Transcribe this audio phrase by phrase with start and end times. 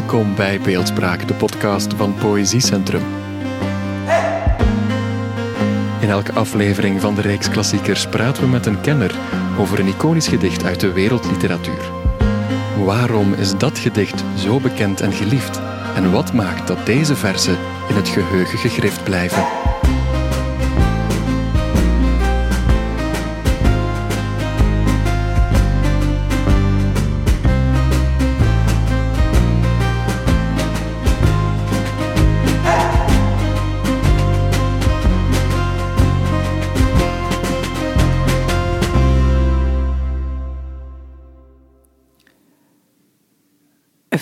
[0.00, 3.02] Welkom bij Beeldspraak, de podcast van Poëziecentrum.
[6.00, 9.14] In elke aflevering van de Reeks Klassiekers praten we met een kenner
[9.58, 11.90] over een iconisch gedicht uit de wereldliteratuur.
[12.84, 15.60] Waarom is dat gedicht zo bekend en geliefd?
[15.94, 17.58] En wat maakt dat deze verzen
[17.88, 19.59] in het geheugen gegrift blijven?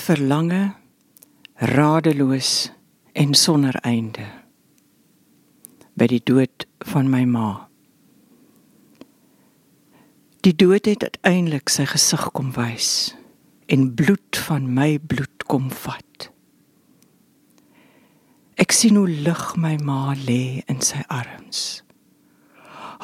[0.09, 0.73] Verlange
[1.55, 2.71] radeloos
[3.13, 4.25] en sonder einde.
[5.99, 7.49] By die dood van my ma.
[10.47, 13.13] Die dood het uiteindelik sy gesig kom wys
[13.69, 16.31] en bloed van my bloed kom vat.
[18.57, 21.83] Ek sien hoe lig my ma lê in sy arms.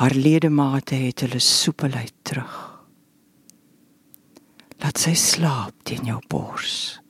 [0.01, 2.74] Haar ledemate het hulle soepelheid terug
[4.85, 7.01] laat sy slaap teen jou bors.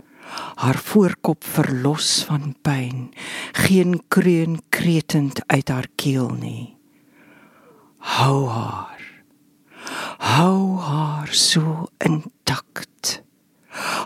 [0.62, 3.08] Haar voorkop verlos van pyn
[3.66, 6.76] geen kreun kretend uit haar keel nie.
[7.98, 9.02] Hou haar.
[10.22, 12.94] Hou haar so intakt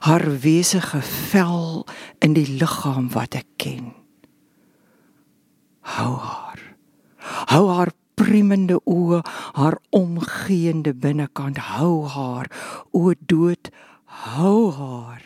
[0.09, 1.87] haar wesige vel
[2.25, 3.93] in die liggaam wat ek ken.
[5.85, 6.63] Hou haar.
[7.53, 7.93] Hou haar
[8.29, 9.23] priemende oë,
[9.57, 12.51] haar omgeende binnekant hou haar,
[12.93, 13.71] o dood,
[14.05, 15.25] hou haar.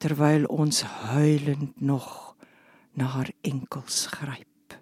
[0.00, 2.36] Terwyl ons huilend nog
[2.96, 4.78] na haar enkels gryp.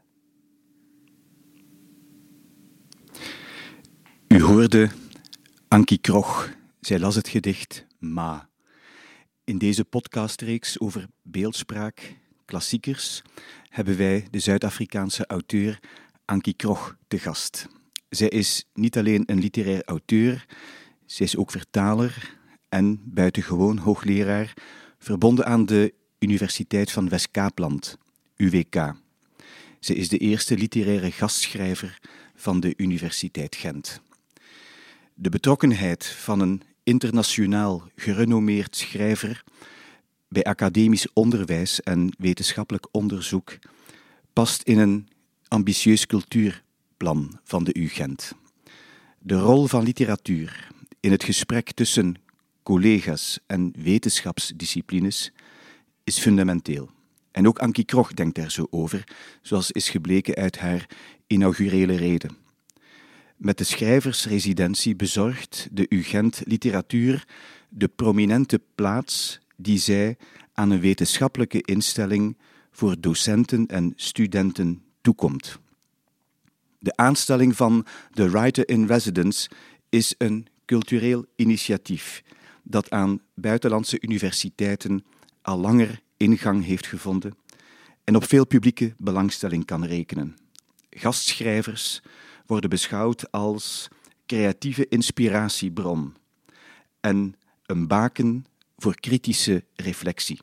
[4.29, 4.91] U hoorde
[5.69, 6.53] Ankie Krog.
[6.81, 8.49] Zij las het gedicht Ma.
[9.45, 13.23] In deze podcastreeks over beeldspraak, klassiekers,
[13.69, 15.81] hebben wij de Zuid-Afrikaanse auteur
[16.25, 17.69] Ankie Krog te gast.
[18.09, 20.47] Zij is niet alleen een literair auteur,
[21.07, 22.37] zij is ook vertaler
[22.69, 24.55] en buitengewoon hoogleraar,
[24.99, 27.99] verbonden aan de Universiteit van West-Kaapland,
[28.37, 28.95] UWK.
[29.81, 31.99] Ze is de eerste literaire gastschrijver
[32.35, 34.01] van de Universiteit Gent.
[35.15, 39.45] De betrokkenheid van een internationaal gerenommeerd schrijver
[40.29, 43.59] bij academisch onderwijs en wetenschappelijk onderzoek
[44.33, 45.09] past in een
[45.55, 48.33] ambitieus cultuurplan van de UGent.
[49.19, 50.69] De rol van literatuur
[51.01, 52.15] in het gesprek tussen
[52.63, 55.33] collega's en wetenschapsdisciplines
[56.05, 56.91] is fundamenteel.
[57.31, 59.05] En ook Ankie Krog denkt daar zo over,
[59.43, 60.89] zoals is gebleken uit haar
[61.27, 62.37] inaugurele reden.
[63.37, 67.25] Met de schrijversresidentie bezorgt de UGent literatuur
[67.69, 70.17] de prominente plaats die zij
[70.53, 72.37] aan een wetenschappelijke instelling
[72.71, 75.59] voor docenten en studenten toekomt.
[76.79, 79.51] De aanstelling van de Writer in Residence
[79.89, 82.23] is een cultureel initiatief
[82.63, 85.05] dat aan buitenlandse universiteiten
[85.43, 87.37] al langer ingang heeft gevonden
[88.05, 90.37] en op veel publieke belangstelling kan rekenen.
[90.91, 92.03] Gastschrijvers
[92.47, 93.89] worden beschouwd als
[94.27, 96.15] creatieve inspiratiebron
[97.01, 97.35] en
[97.67, 98.45] een baken
[98.77, 100.39] voor kritische reflectie.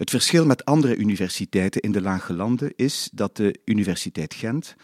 [0.00, 4.74] Het verschil met andere universiteiten in de Lage Landen is dat de Universiteit Gent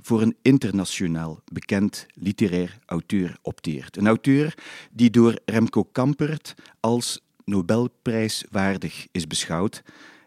[0.00, 3.96] voor een internationaal bekend literair auteur opteert.
[3.96, 4.54] Een auteur
[4.90, 9.82] die door Remco Kampert als Nobelprijswaardig is beschouwd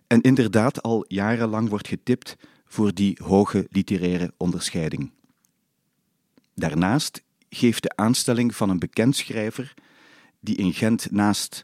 [0.08, 5.12] en inderdaad al jarenlang wordt getipt voor die hoge literaire onderscheiding.
[6.56, 9.74] Daarnaast geeft de aanstelling van een bekend schrijver,
[10.40, 11.64] die in Gent naast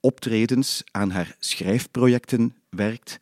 [0.00, 3.18] optredens aan haar schrijfprojecten werkt,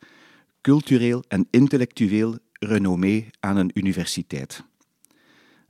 [0.61, 4.63] cultureel en intellectueel renommee aan een universiteit.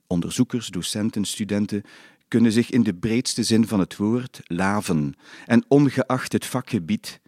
[0.08, 1.84] Onderzoekers, docenten, studenten
[2.28, 5.16] kunnen zich in de breedste zin van het woord laven
[5.46, 7.20] en ongeacht het vakgebied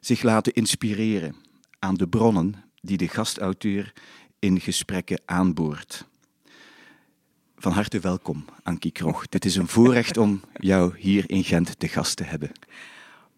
[0.00, 1.36] zich laten inspireren
[1.78, 3.92] aan de bronnen die de gastauteur
[4.38, 6.06] in gesprekken aanboort.
[7.56, 9.28] Van harte welkom, Ankie Krog.
[9.28, 12.50] Dit is een voorrecht om jou hier in Gent te gast te hebben.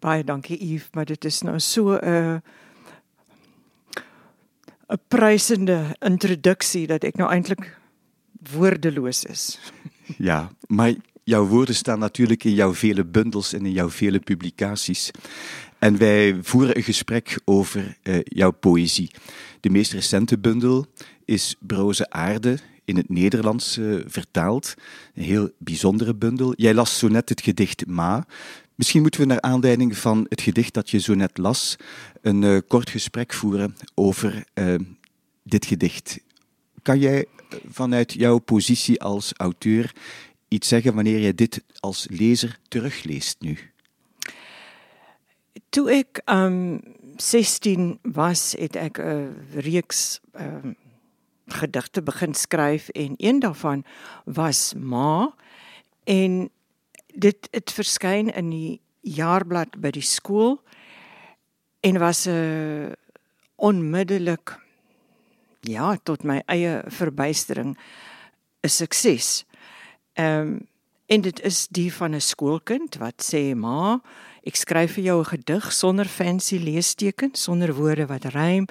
[0.01, 2.37] Baie dankie Yves, maar dit is nou so 'n uh,
[4.89, 7.77] 'n prysende introduksie dat ek nou eintlik
[8.51, 9.43] woordeloos is.
[10.17, 10.93] Ja, maar
[11.23, 15.11] jouw woorden staan natuurlijk in jouw vele bundels en in jouw vele publicaties.
[15.79, 19.11] En wij voeren een gesprek over uh, jouw poëzie.
[19.59, 20.85] De meest recente bundel
[21.25, 22.59] is Broze Aarde,
[22.91, 24.73] in het Nederlands uh, vertaald.
[25.13, 26.53] Een heel bijzondere bundel.
[26.55, 28.25] Jij las zo net het gedicht Ma,
[28.81, 31.75] Misschien moeten we naar aanleiding van het gedicht dat je zo net las,
[32.21, 34.75] een uh, kort gesprek voeren over uh,
[35.43, 36.19] dit gedicht.
[36.81, 37.25] Kan jij
[37.69, 39.91] vanuit jouw positie als auteur
[40.47, 43.57] iets zeggen wanneer je dit als lezer terugleest nu?
[45.69, 46.81] Toe ek um
[47.15, 50.75] 16 was, het ek 'n uh, reeks um
[51.45, 53.85] gedigte begin skryf en een daarvan
[54.25, 55.35] was Ma
[56.03, 56.49] en
[57.13, 60.61] dit het verskyn in die jaarblad by die skool
[61.81, 62.93] en was 'n uh,
[63.55, 64.57] onmiddellik
[65.61, 67.77] ja tot my eie verbuistering
[68.63, 69.45] 'n sukses.
[70.13, 70.69] Ehm um,
[71.11, 73.99] en dit is die van 'n skoolkind wat sê ma
[74.43, 78.65] ek skryf vir jou 'n gedig sonder fancy leestekens sonder woorde wat rym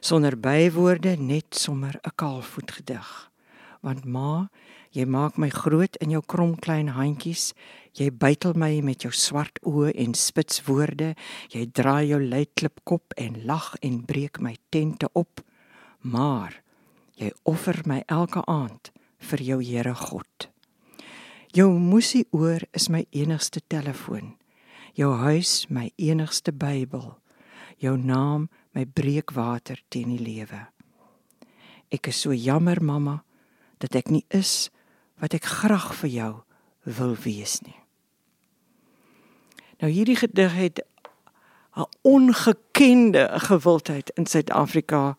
[0.00, 3.30] sonder bywoorde net sommer 'n kaalvoet gedig
[3.80, 4.48] want ma
[4.90, 7.52] jy maak my groot in jou krom klein handjies
[7.94, 11.14] jy bytel my met jou swart oë en spits woorde
[11.54, 15.44] jy draai jou luitklip kop en lag en breek my tente op
[16.02, 16.60] maar
[17.16, 18.90] jy offer my elke aand
[19.24, 20.48] vir jou Here God.
[21.54, 24.34] Jou musie oor is my enigste telefoon.
[24.94, 27.14] Jou huis my enigste Bybel.
[27.78, 30.66] Jou naam my breekwater teen die lewe.
[31.94, 33.22] Ek is so jammer mamma
[33.78, 34.70] dat ek nie is
[35.22, 36.32] wat ek graag vir jou
[36.98, 37.83] wil wees nie.
[39.78, 40.84] Nou hierdie gedig het
[41.74, 45.16] 'n ongekende gewildheid in Suid-Afrika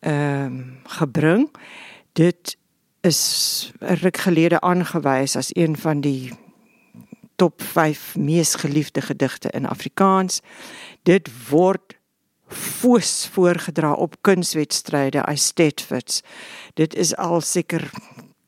[0.00, 1.50] ehm um, gebring.
[2.12, 2.56] Dit
[3.00, 6.32] is ruk gelede aangewys as een van die
[7.36, 10.40] top 5 mees geliefde gedigte in Afrikaans.
[11.02, 11.98] Dit word
[12.48, 16.20] foos voorgedra op kunswedstryde as Stedfords.
[16.74, 17.90] Dit is al seker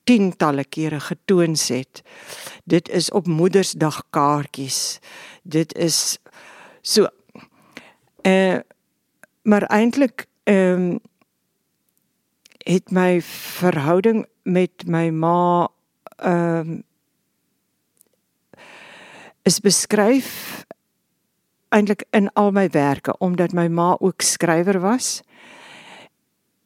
[0.07, 2.03] tientalle kere getoon set.
[2.65, 4.99] Dit is op Moedersdag kaartjies.
[5.43, 6.19] Dit is
[6.83, 7.09] so
[8.23, 8.61] eh uh,
[9.43, 10.99] maar eintlik ehm um,
[12.67, 13.23] het my
[13.59, 15.69] verhouding met my ma
[16.17, 16.83] ehm um,
[19.43, 20.65] is beskryf
[21.69, 25.23] eintlik in al mywerke omdat my ma ook skrywer was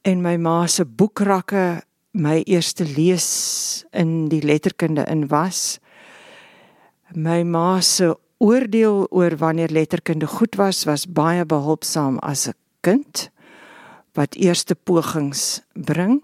[0.02, 5.78] en my ma se boekrakke my eerste lees in die letterkunde in was
[7.14, 13.30] my ma se oordeel oor wanneer letterkunde goed was was baie behulpsaam as 'n kind
[14.12, 16.22] wat eerste pogings bring.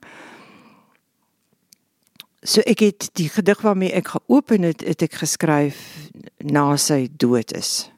[2.43, 7.53] So ek het die gedig waarmee ek geopen het, het ek geskryf na sy dood
[7.53, 7.91] is.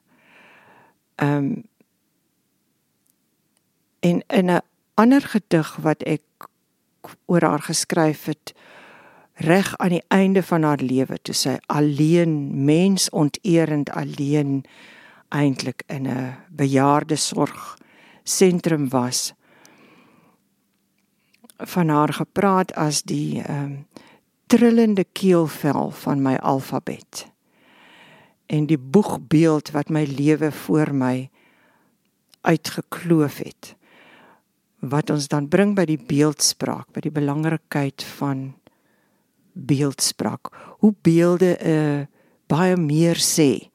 [1.17, 1.64] Ehm um,
[4.00, 4.61] en in 'n
[4.94, 6.23] ander gedig wat ek
[7.26, 8.54] oor haar geskryf het
[9.34, 14.64] reg aan die einde van haar lewe toe sy alleen mens onteerend alleen
[15.28, 17.76] eintlik in 'n bejaarde sorg
[18.22, 19.34] sentrum was
[21.58, 23.86] van haar gepraat as die ehm um,
[24.48, 27.26] trillende keelvel van my alfabet.
[28.46, 31.30] En die boegbeeld wat my lewe voor my
[32.40, 33.74] uitgekloof het.
[34.78, 38.54] Wat ons dan bring by die beeldspraak, by die belangrikheid van
[39.52, 40.52] beeldspraak.
[40.78, 42.06] Hoe beelde 'n uh,
[42.47, 43.70] baie meer sê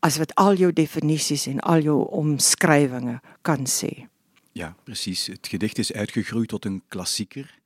[0.00, 4.06] as wat al jou definisies en al jou omskrywings kan sê.
[4.52, 5.26] Ja, precies.
[5.26, 7.58] Het gedicht is uitgegroeid tot een klassieker.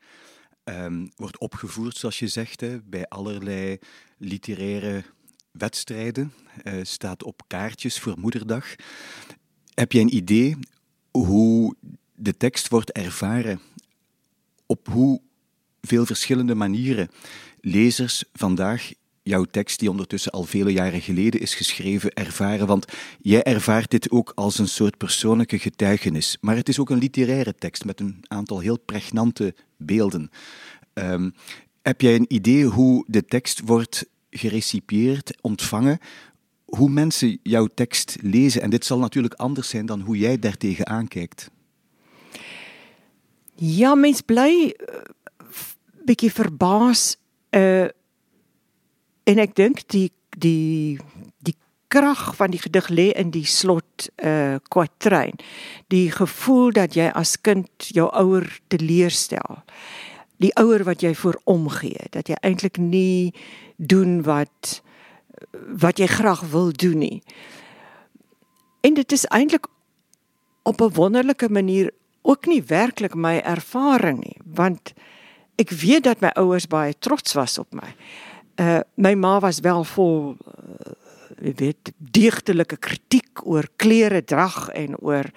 [0.64, 3.79] Um, wordt opgevoerd, zoals je zegt, bij allerlei
[4.17, 5.05] literaire
[5.50, 6.33] wedstrijden.
[6.64, 8.75] Uh, staat op kaartjes voor Moederdag.
[9.75, 10.57] Heb je een idee
[11.11, 11.75] hoe
[12.21, 13.61] de tekst wordt ervaren?
[14.67, 15.21] Op hoe
[15.81, 17.09] veel verschillende manieren
[17.61, 18.91] lezers vandaag
[19.23, 22.67] jouw tekst, die ondertussen al vele jaren geleden is geschreven, ervaren.
[22.67, 22.85] Want
[23.21, 26.37] jij ervaart dit ook als een soort persoonlijke getuigenis.
[26.41, 30.31] Maar het is ook een literaire tekst met een aantal heel pregnante beelden.
[30.95, 31.35] Um,
[31.83, 35.99] heb jij een idee hoe de tekst wordt gerecipieerd, ontvangen?
[36.65, 38.62] Hoe mensen jouw tekst lezen?
[38.62, 41.50] En dit zal natuurlijk anders zijn dan hoe jij daartegen aankijkt.
[43.61, 45.00] Ja, mens bly uh,
[46.09, 47.17] bietjie verbaas
[47.57, 47.88] uh
[49.29, 50.09] en ek dink die
[50.43, 50.97] die
[51.45, 51.55] die
[51.93, 55.37] krag van die gedig lê in die slot uh kwatrein.
[55.93, 59.61] Die gevoel dat jy as kind jou ouer teleurstel.
[60.40, 63.35] Die ouer wat jy voor omgee, dat jy eintlik nie
[63.76, 64.81] doen wat
[65.85, 67.21] wat jy graag wil doen nie.
[68.81, 69.69] En dit is eintlik
[70.64, 74.93] op 'n wonderlike manier ook nie werklik my ervaring nie, want
[75.61, 77.95] ek weet dat my ouers baie trots was op my
[78.61, 80.95] uh my ma was wel vol uh,
[81.41, 85.31] jy weet deegtelike kritiek oor klere drag en oor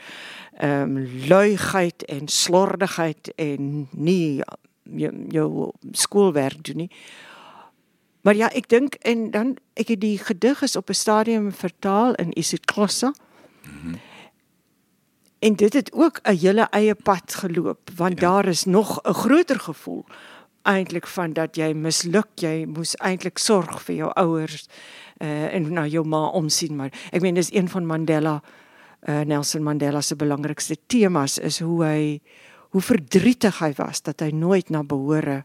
[0.54, 4.44] ehm um, luiheid en slordigheid en nie
[4.84, 6.92] jou, jou skoolwerk doen nie.
[8.22, 12.14] Maar ja, ek dink en dan ek het die gedig is op 'n stadium vertaal
[12.14, 13.14] in isiXhosa.
[13.64, 14.00] Mm -hmm.
[15.44, 18.28] En dit het ook 'n hele eie pad geloop want ja.
[18.28, 20.06] daar is nog 'n groter gevoel
[20.62, 24.66] eintlik van dat jy misluk, jy moes eintlik sorg vir jou ouers
[25.18, 28.42] uh, en na jou ma omsien maar ek meen dis een van Mandela
[29.08, 32.22] uh, Nelson Mandela se belangrikste temas is hoe hy
[32.70, 35.44] hoe verdrietig hy was dat hy nooit na behore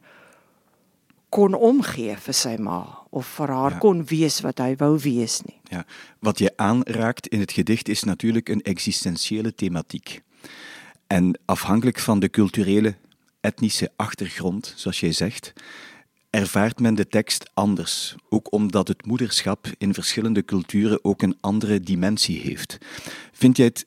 [1.28, 2.80] kon omgee vir sy ma
[3.11, 3.78] of vir haar ja.
[3.78, 5.58] kon wees wat hy wou wees nie.
[5.73, 5.85] Ja,
[6.25, 10.20] wat jy aanraakt in het gedicht is natuurlijk een existentiële thematiek.
[11.06, 12.97] En afhankelijk van de culturele,
[13.40, 15.52] etnische achtergrond, zoals jij zegt,
[16.30, 18.16] ervaart men de tekst anders.
[18.28, 22.78] Ook omdat het moederschap in verschillende culturen ook een andere dimensie heeft.
[23.32, 23.87] Vind jij het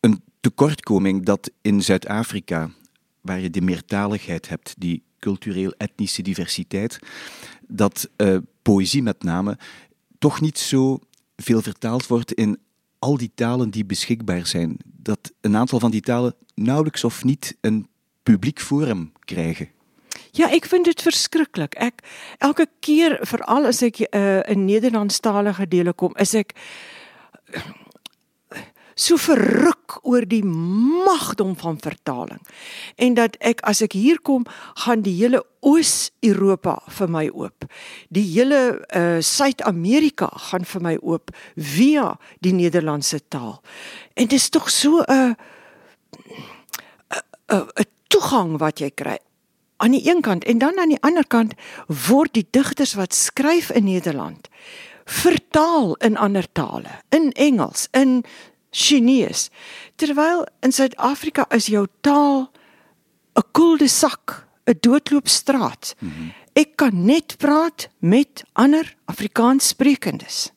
[0.00, 2.70] een tekortkoming dat in Zuid-Afrika,
[3.20, 6.98] waar je de meertaligheid hebt, die cultureel-etnische diversiteit,
[7.66, 9.58] dat uh, poëzie met name
[10.18, 10.98] toch niet zo
[11.36, 12.58] veel vertaald wordt in
[12.98, 14.76] al die talen die beschikbaar zijn.
[14.84, 17.86] Dat een aantal van die talen nauwelijks of niet een
[18.22, 19.68] publiek forum krijgen.
[20.30, 21.74] Ja, ek vind dit verskriklik.
[21.74, 22.00] Ek
[22.38, 26.54] elke keer veral as ek uh, in Nederlandstalige dele kom, is ek
[28.94, 32.40] so verruk oor die magdom van vertaling.
[32.96, 34.46] En dat ek as ek hier kom,
[34.84, 37.66] gaan die hele Oos-Europa vir my oop.
[38.10, 43.60] Die hele uh Suid-Amerika gaan vir my oop via die Nederlandse taal.
[44.14, 45.36] En dit is tog so 'n
[47.48, 49.18] 'n 'n toegang wat jy kry
[49.82, 51.54] aan die een kant en dan aan die ander kant
[51.86, 54.48] word die digters wat skryf in Nederland
[55.04, 58.22] vertaal in ander tale, in Engels, in
[58.72, 59.50] Chinees.
[59.96, 62.50] Terwyl in Suid-Afrika is jou taal
[63.36, 65.94] 'n koelde sak, 'n doodloopstraat.
[65.98, 66.32] Mm -hmm.
[66.52, 70.50] Ek kan net praat met ander Afrikaanssprekendes.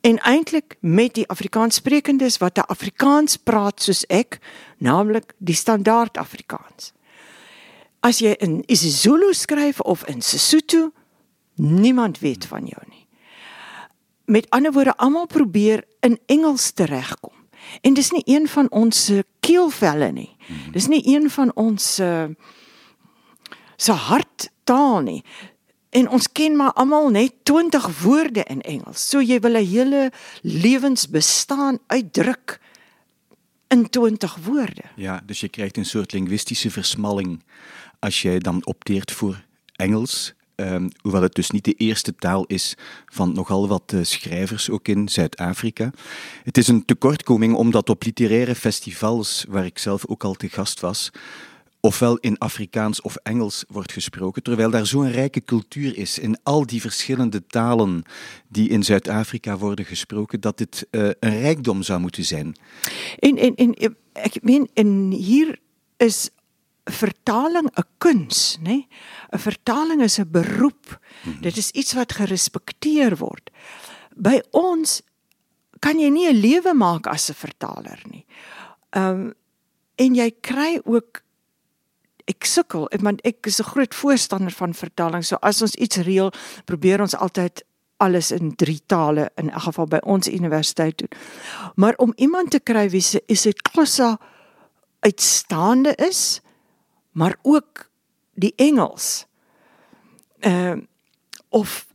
[0.00, 4.38] En eintlik met die Afrikaanssprekendes wat 'n Afrikaans praat soos ek,
[4.78, 6.92] naamlik die standaard Afrikaans.
[8.00, 10.92] As jy in isiZulu skryf of in Sesotho,
[11.54, 13.07] niemand weet van jou nie
[14.28, 17.32] met ander woorde almal probeer in Engels teregkom.
[17.80, 20.36] En dis nie een van ons se keelvelle nie.
[20.46, 20.70] Mhm.
[20.72, 22.36] Dis nie een van ons se
[23.76, 25.24] se harttaal nie.
[25.90, 29.08] En ons ken maar almal net 20 woorde in Engels.
[29.08, 32.60] So jy wil 'n hele lewensbestaan uitdruk
[33.68, 34.82] in 20 woorde.
[34.96, 37.42] Ja, dus je krijgt een soort linguïstische versmalling
[37.98, 39.44] als jij dan opteert voor
[39.76, 42.74] Engels Um, hoewel het dus niet de eerste taal is
[43.06, 45.90] van nogal wat uh, schrijvers, ook in Zuid-Afrika.
[46.42, 50.80] Het is een tekortkoming omdat op literaire festivals, waar ik zelf ook al te gast
[50.80, 51.10] was,
[51.80, 56.66] ofwel in Afrikaans of Engels wordt gesproken, terwijl daar zo'n rijke cultuur is in al
[56.66, 58.02] die verschillende talen
[58.48, 62.56] die in Zuid-Afrika worden gesproken, dat dit uh, een rijkdom zou moeten zijn.
[63.18, 65.58] En, en, en ik meen, en hier
[65.96, 66.30] is
[66.90, 68.64] vertaling 'n kuns, nê?
[68.64, 68.88] Nee?
[69.32, 71.00] 'n Vertaling is 'n beroep.
[71.22, 71.42] Mm -hmm.
[71.42, 73.50] Dit is iets wat gerespekteer word.
[74.16, 75.02] By ons
[75.78, 78.26] kan jy nie 'n lewe maak as 'n vertaler nie.
[78.90, 79.34] Ehm um,
[79.96, 81.22] en jy kry ook
[82.28, 85.24] ek sukkel, want ek is 'n groot voorstander van vertaling.
[85.24, 86.32] So as ons iets reël,
[86.64, 87.64] probeer ons altyd
[87.96, 91.10] alles in drie tale in elk geval by ons universiteit doen.
[91.74, 94.18] Maar om iemand te kry wie se is dit klosa
[95.00, 96.40] uitstaande is,
[97.18, 97.90] maar ook
[98.34, 99.26] die Engels.
[100.40, 100.76] Uh,
[101.48, 101.86] of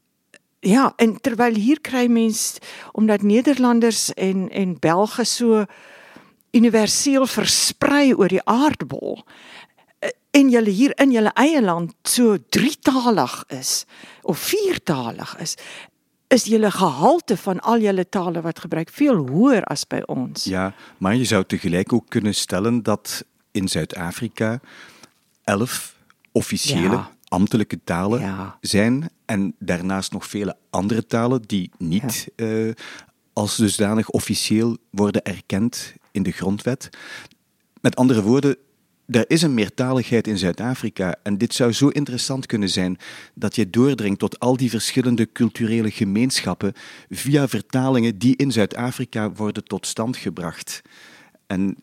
[0.60, 2.58] ja, en terwyl hier kry mens
[2.92, 5.66] omdat Nederlanders en en Belge so
[6.52, 9.24] universeel versprei oor die aardbol
[10.00, 13.86] eh, en julle hier in julle eie land so drietalig is
[14.22, 15.56] of viertalig is
[16.28, 20.44] is julle gehalte van al julle tale wat gebruik veel hoër as by ons.
[20.50, 24.60] Ja, maar je zou tegelijk ook kunnen stellen dat in Zuid-Afrika
[25.44, 25.96] elf
[26.32, 27.12] officiële ja.
[27.28, 28.58] ambtelijke talen ja.
[28.62, 32.46] zijn en daarnaast nog vele andere talen die niet ja.
[32.46, 32.74] uh,
[33.34, 36.90] als dusdanig officieel worden erkend in de grondwet.
[37.82, 38.58] Met andere woorden,
[39.06, 42.98] er is een meertaligheid in Zuid-Afrika en dit zou zo interessant kunnen zijn
[43.34, 46.74] dat je doordringt tot al die verschillende culturele gemeenschappen
[47.10, 50.82] via vertalingen die in Zuid-Afrika worden tot stand gebracht.
[51.48, 51.78] En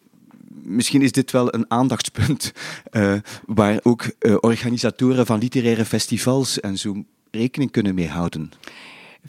[0.71, 2.53] misschien is dit wel een aandachtspunt
[2.91, 3.15] uh,
[3.47, 8.53] waar ook uh, organisatoren van literaire festivals en zo rekening kunnen mee houden.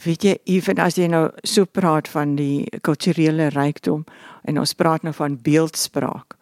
[0.03, 4.05] Weet jy, ewen as jy nou so praat van die kulturele rykdom
[4.47, 6.37] en ons praat nou van beeldspraak.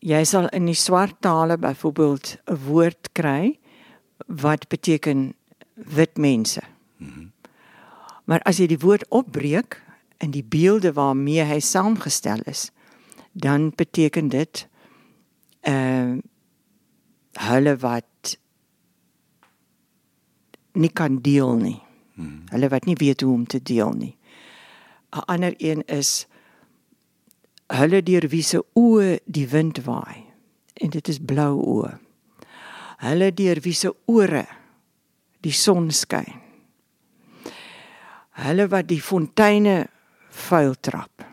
[0.00, 3.58] Jy sal in die swart tale byvoorbeeld 'n woord kry
[4.26, 5.34] wat beteken
[5.74, 6.60] wit mense.
[6.96, 7.32] Mm -hmm.
[8.24, 9.82] Maar as jy die woord opbreek
[10.18, 12.70] in die beelde waarmee hy saamgestel is,
[13.32, 14.68] dan beteken dit
[15.60, 16.18] ehm uh,
[17.30, 18.38] hulle wat
[20.72, 21.82] nie kan deel nie.
[22.14, 22.42] Hmm.
[22.50, 24.16] Hulle wat nie weet hoe om te deel nie.
[25.10, 26.26] 'n Ander een is
[27.66, 30.26] hulle deur wie se oë die wind waai
[30.74, 31.98] en dit is blou oë.
[33.00, 34.46] Hulle deur wie se ore
[35.40, 36.40] die son skyn.
[38.30, 39.88] Hulle wat die fonteine
[40.30, 41.29] vuil trap.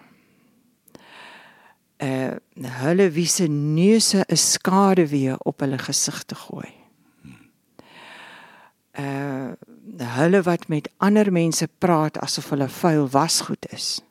[1.98, 6.74] Uh, hulle wie se neuse 'n skade weer op hulle gesigte gooi.
[8.92, 9.52] Eh uh,
[10.18, 14.02] hulle wat met ander mense praat asof hulle vuil wasgoed is.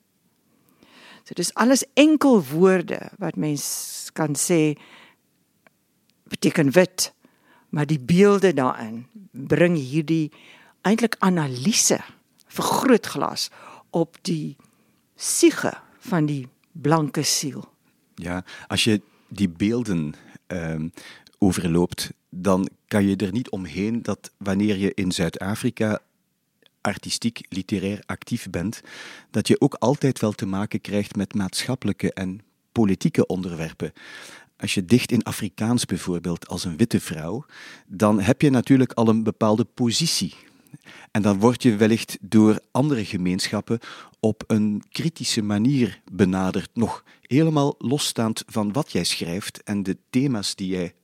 [1.24, 4.78] So dis alles enkel woorde wat mens kan sê
[6.30, 7.12] beteken wit,
[7.68, 10.32] maar die beelde daarin bring hierdie
[10.82, 11.98] eintlik analise
[12.46, 13.50] vergrootglas
[13.90, 14.56] op die
[15.16, 17.64] siege van die blanke siel.
[18.16, 20.14] Ja, als je die beelden
[20.46, 20.92] um,
[21.38, 26.00] overloopt, dan kan je er niet omheen dat wanneer je in Zuid-Afrika
[26.80, 28.80] artistiek, literair actief bent,
[29.30, 32.40] dat je ook altijd wel te maken krijgt met maatschappelijke en
[32.72, 33.92] politieke onderwerpen.
[34.56, 37.44] Als je dicht in Afrikaans bijvoorbeeld als een witte vrouw,
[37.86, 40.34] dan heb je natuurlijk al een bepaalde positie.
[41.10, 43.78] En dan word je wellicht door andere gemeenschappen
[44.20, 50.54] op een kritische manier benaderd, nog helemaal losstaand van wat jij schrijft en de thema's
[50.54, 50.94] die jij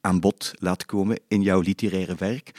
[0.00, 2.50] aan bod laat komen in jouw literaire werk.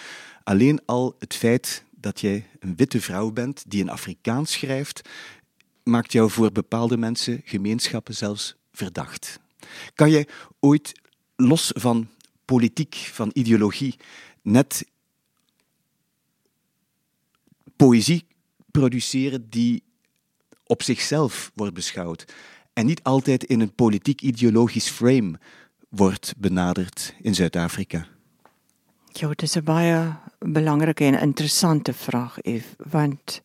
[0.44, 5.10] Alleen al het feit dat jij een witte vrouw bent die in Afrikaans schrijft,
[5.84, 9.40] maakt jou voor bepaalde mensen, gemeenschappen zelfs verdacht.
[9.96, 10.28] Kan jij
[10.60, 10.92] ooit
[11.36, 12.08] los van
[12.46, 13.96] politiek, van ideologie,
[14.42, 14.86] net
[17.82, 18.26] poëzie
[18.72, 19.84] produceren die
[20.66, 22.34] op zichzelf wordt beschouwd
[22.74, 25.40] en niet altijd in een politiek-ideologisch frame
[25.90, 28.08] wordt benaderd in Zuid-Afrika?
[29.12, 33.42] Ja, is 'n baie belangrike en interessante vraag, Ef, want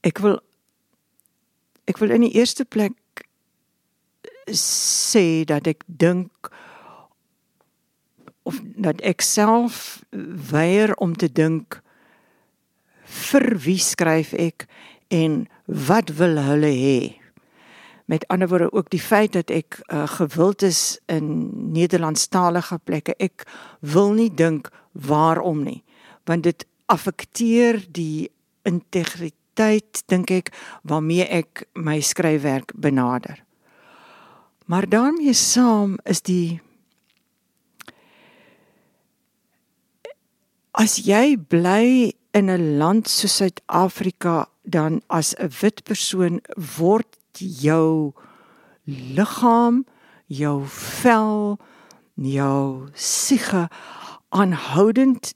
[0.00, 0.40] ek wil
[1.84, 2.92] ek wil in die eerste plek
[5.10, 6.50] sê dat ek dink
[8.50, 10.02] of dat ek self
[10.50, 11.78] weier om te dink
[13.30, 14.66] vir wie skryf ek
[15.14, 17.00] en wat wil hulle hê?
[18.10, 23.46] Met ander woorde ook die feit dat ek uh, gewild is in Nederlandstalige plekke ek
[23.80, 25.82] wil nie dink waarom nie
[26.28, 28.28] want dit affekteer die
[28.68, 30.50] integriteit dink ek
[30.86, 33.40] waarmee ek my skryfwerk benader.
[34.70, 36.60] Maar daarmee saam is die
[40.70, 46.40] As jy bly in 'n land soos Suid-Afrika dan as 'n wit persoon
[46.78, 48.14] word jou
[48.86, 49.84] liggaam,
[50.26, 50.66] jou
[51.02, 51.58] vel,
[52.14, 53.68] jou siege
[54.30, 55.34] aanhoudend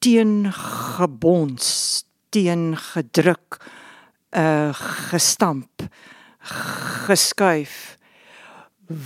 [0.00, 3.62] teen gebons, teen gedruk,
[4.34, 5.86] uh gestamp,
[7.06, 7.96] geskuif.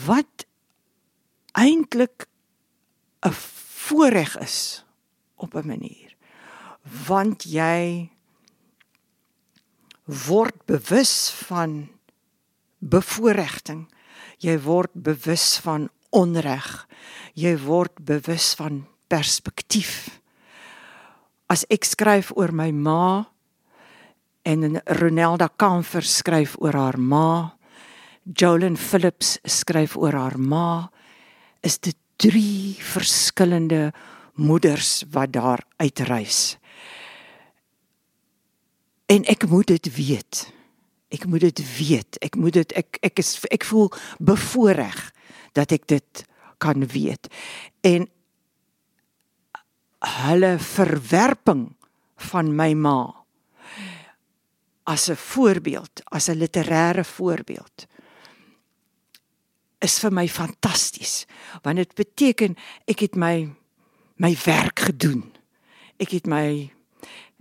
[0.06, 0.46] Wat
[1.52, 2.24] eintlik
[3.20, 4.85] 'n voorreg is
[5.36, 6.16] op 'n manier.
[7.06, 8.10] Want jy
[10.04, 11.88] word bewus van
[12.78, 13.86] bevoordiging
[14.38, 16.86] jy word bewus van onreg
[17.36, 20.20] jy word bewus van perspektief.
[21.52, 23.26] As ek skryf oor my ma
[24.46, 27.56] en Ronelda Kamfer skryf oor haar ma
[28.26, 30.88] Jolyn Phillips skryf oor haar ma
[31.66, 33.92] is dit drie verskillende
[34.36, 36.56] moeders wat daar uitreis.
[39.06, 40.52] En ek moet dit weet.
[41.08, 42.18] Ek moet dit weet.
[42.24, 44.98] Ek moet dit ek ek is ek voel bevoorreg
[45.56, 46.24] dat ek dit
[46.58, 47.30] kan weet.
[47.86, 48.08] En
[50.06, 51.68] hulle verwerping
[52.32, 53.24] van my ma
[54.86, 57.86] as 'n voorbeeld, as 'n literêre voorbeeld
[59.78, 61.24] is vir my fantasties
[61.64, 62.56] want dit beteken
[62.88, 63.48] ek het my
[64.16, 65.32] my werk gedoen.
[65.96, 66.72] Ek het my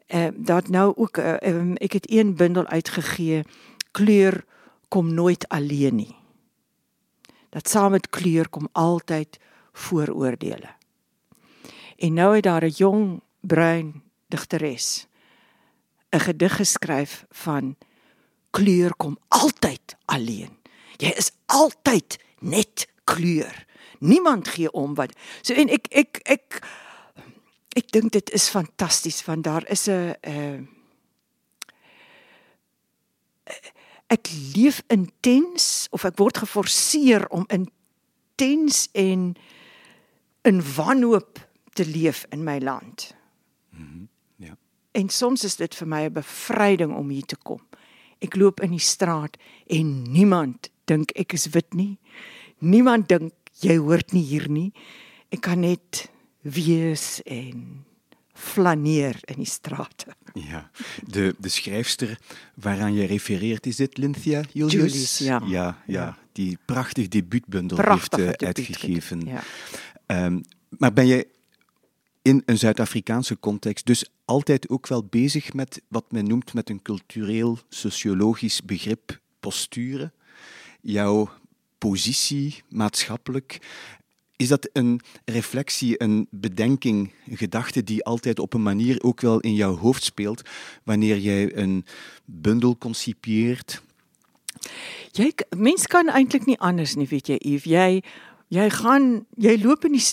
[0.06, 3.44] eh uh, dat nou ook uh, um, ek het een bundel uitgegee
[3.92, 4.46] kleur
[4.88, 6.16] kom nooit alleen nie.
[7.50, 9.40] Dat saam met kleur kom altyd
[9.74, 10.76] vooroordeele.
[11.98, 15.08] En nou het daar 'n jong bruin digteres
[16.10, 17.76] 'n gedig geskryf van
[18.50, 20.58] kleur kom altyd alleen.
[20.98, 23.66] Jy is altyd net kleur.
[24.00, 25.16] Niemand gee om wat.
[25.42, 26.62] So en ek ek ek
[27.76, 30.60] ek dink dit is fantasties want daar is 'n uh
[34.08, 39.34] ek leef intens of ek word geforseer om intens en
[40.46, 41.42] in wanhoop
[41.74, 43.16] te leef in my land.
[43.70, 44.08] Mm -hmm.
[44.36, 44.58] Ja.
[44.92, 47.62] En soms is dit vir my 'n bevryding om hier te kom.
[48.20, 52.00] Ek loop in die straat en niemand dink ek is wit nie.
[52.58, 53.34] Niemand dink
[53.66, 54.72] jy hoort nie hier nie.
[55.34, 56.06] Ek kan net
[56.46, 57.86] wees en
[58.36, 60.14] flaneer in die strate.
[60.36, 60.70] Ja,
[61.08, 62.20] de, de schrijfster
[62.54, 64.74] waaraan je refereert, is dit Lynthia Julius?
[64.74, 65.78] Julius ja.
[65.88, 69.22] Ja, die prachtig debuutbundel heeft uh, uitgegeven.
[69.26, 69.44] Ja.
[70.26, 71.28] Um, maar ben je
[72.22, 76.82] in een Zuid-Afrikaanse context dus altijd ook wel bezig met wat men noemt met een
[76.82, 80.14] cultureel, sociologisch begrip posturen?
[80.82, 81.30] Jouw
[81.78, 83.60] positie maatschappelijk
[84.36, 89.40] is dat een reflectie, een bedenking, een gedachte die altijd op een manier ook wel
[89.40, 90.42] in jouw hoofd speelt
[90.84, 91.86] wanneer jij een
[92.26, 93.82] bundel concipieert?
[95.12, 97.70] Jy mens kan eintlik nie anders nie, weet jy, Eve.
[97.70, 98.02] Jy
[98.48, 100.04] jy gaan jy loop in die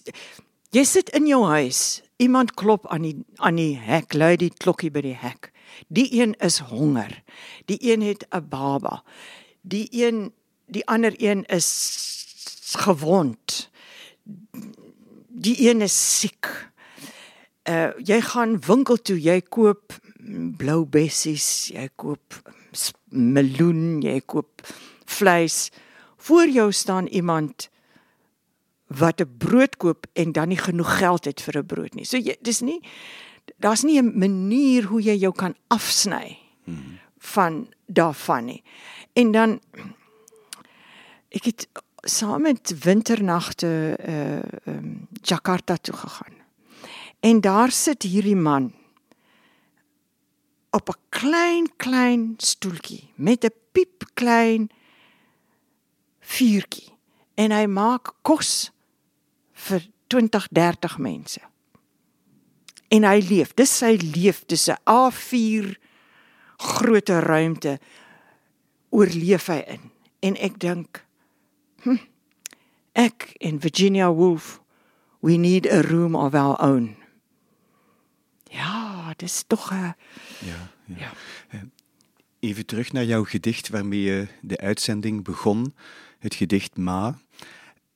[0.72, 2.02] jy in huis.
[2.16, 5.50] Iemand klop aan die aan die hek, lui die klokkie by die hek.
[5.88, 7.22] Die een is honger.
[7.66, 9.02] Die een het 'n baba.
[9.60, 10.32] Die een
[10.72, 11.68] die ander een is
[12.80, 13.70] gewond
[15.42, 16.48] die een is siek.
[17.68, 19.94] Uh jy gaan winkel toe, jy koop
[20.58, 22.38] blou bessies, jy koop
[23.10, 24.64] meloen, jy koop
[25.04, 25.70] vleis.
[26.22, 27.68] Voor jou staan iemand
[28.86, 32.04] wat 'n brood koop en dan nie genoeg geld het vir 'n brood nie.
[32.04, 32.80] So jy dis nie
[33.58, 36.38] daar's nie 'n manier hoe jy jou kan afsny
[37.18, 38.62] van daarvan nie.
[39.12, 39.60] En dan
[41.32, 41.66] ek het
[42.02, 46.34] saam met winternagte uh um, Jakarta toe gegaan.
[47.20, 48.72] En daar sit hierdie man
[50.70, 54.70] op 'n klein klein stoeltjie met 'n piep klein
[56.20, 56.92] vuurtjie
[57.34, 58.70] en hy maak kos
[59.52, 61.40] vir 20 30 mense.
[62.88, 65.78] En hy leef, dis sy leef, dis 'n A4
[66.56, 67.80] groote ruimte
[68.90, 69.90] oorleef hy in.
[70.20, 71.04] En ek dink
[71.82, 71.96] Hm.
[72.92, 74.60] Ek en Virginia Woolf,
[75.20, 76.96] we need a room of our own.
[78.50, 79.94] Ja, dis tog 'n ja,
[80.38, 80.96] ja.
[80.96, 81.12] ja.
[81.48, 81.60] Eh,
[82.38, 85.74] even terug naar jouw gedicht waarmee je de uitzending begon,
[86.18, 87.18] het gedicht Ma.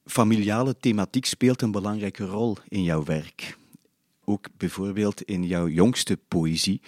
[0.05, 3.57] Familiale thematiek speelt een belangrijke rol in jouw werk.
[4.25, 6.81] Ook bijvoorbeeld in jouw jongste poëzie.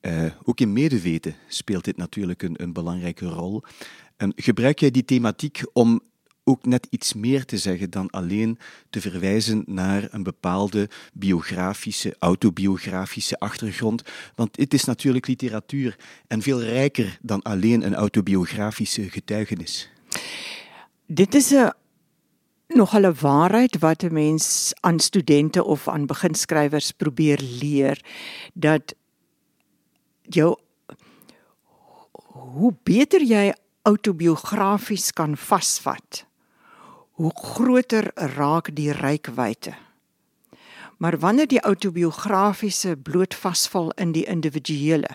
[0.00, 3.62] Uh, ook in medeweten speelt dit natuurlijk een, een belangrijke rol.
[4.16, 6.00] Um, gebruik jij die thematiek om
[6.44, 8.58] ook net iets meer te zeggen dan alleen
[8.90, 14.02] te verwijzen naar een bepaalde biografische, autobiografische achtergrond.
[14.34, 19.90] Want het is natuurlijk literatuur en veel rijker dan alleen een autobiografische getuigenis.
[21.06, 21.72] Dit is een
[22.66, 28.04] nogal 'n waarheid wat 'n mens aan studente of aan beginskrywers probeer leer
[28.54, 28.94] dat
[30.22, 30.58] jou
[32.32, 36.26] hoe beter jy autobiografies kan vasvat
[37.14, 39.74] hoe groter raak die rykwyte.
[40.96, 45.10] Maar wanneer die autobiografiese bloot vasval in die individuele,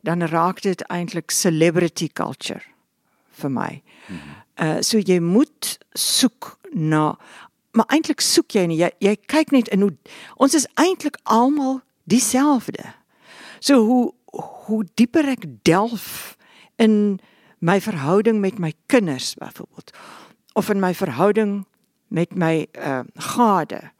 [0.00, 2.62] dan raak dit eintlik celebrity culture
[3.40, 3.70] vir my.
[4.60, 7.16] Uh so jy moet soek na
[7.72, 9.92] maar eintlik soek jy nie jy, jy kyk net in hoe
[10.36, 12.92] ons is eintlik almal dieselfde.
[13.60, 16.36] So hoe hoe dieper ek delf
[16.78, 17.20] in
[17.58, 19.92] my verhouding met my kinders byvoorbeeld
[20.60, 21.66] of in verhouding
[22.06, 23.92] met my uh gade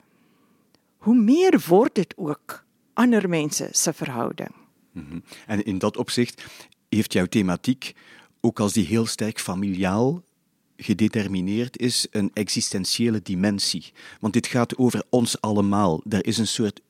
[0.98, 4.50] hoe meer word dit ook ander mense se verhouding.
[4.92, 5.22] -hmm.
[5.46, 6.44] En in dat opzicht
[6.88, 7.94] heeft jouw thematiek,
[8.40, 10.22] ook als die heel sterk familiaal
[10.76, 13.92] gedetermineerd is, een existentiële dimensie.
[14.18, 16.02] Want dit gaat over ons allemaal.
[16.08, 16.80] Er is een soort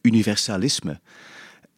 [0.00, 1.00] universalisme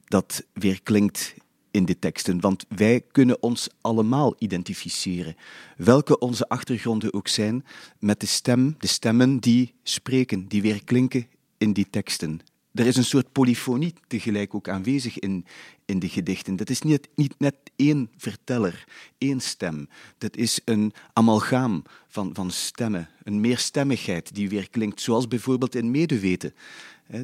[0.04, 1.34] dat weer klinkt
[1.74, 5.36] in de teksten, want wij kunnen ons allemaal identificeren,
[5.76, 7.64] welke onze achtergronden ook zijn,
[7.98, 11.26] met de stem, de stemmen die spreken, die weer klinken
[11.58, 12.40] in die teksten.
[12.72, 15.44] er is een soort polyfonie tegelijk ook aanwezig in,
[15.84, 16.56] in de gedichten.
[16.56, 18.84] Dat is niet, niet net één verteller,
[19.18, 19.88] één stem.
[20.18, 25.90] Dat is een amalgaam van, van stemmen, een meerstemmigheid die weer klinkt, zoals bijvoorbeeld in
[25.90, 26.54] Medeweten.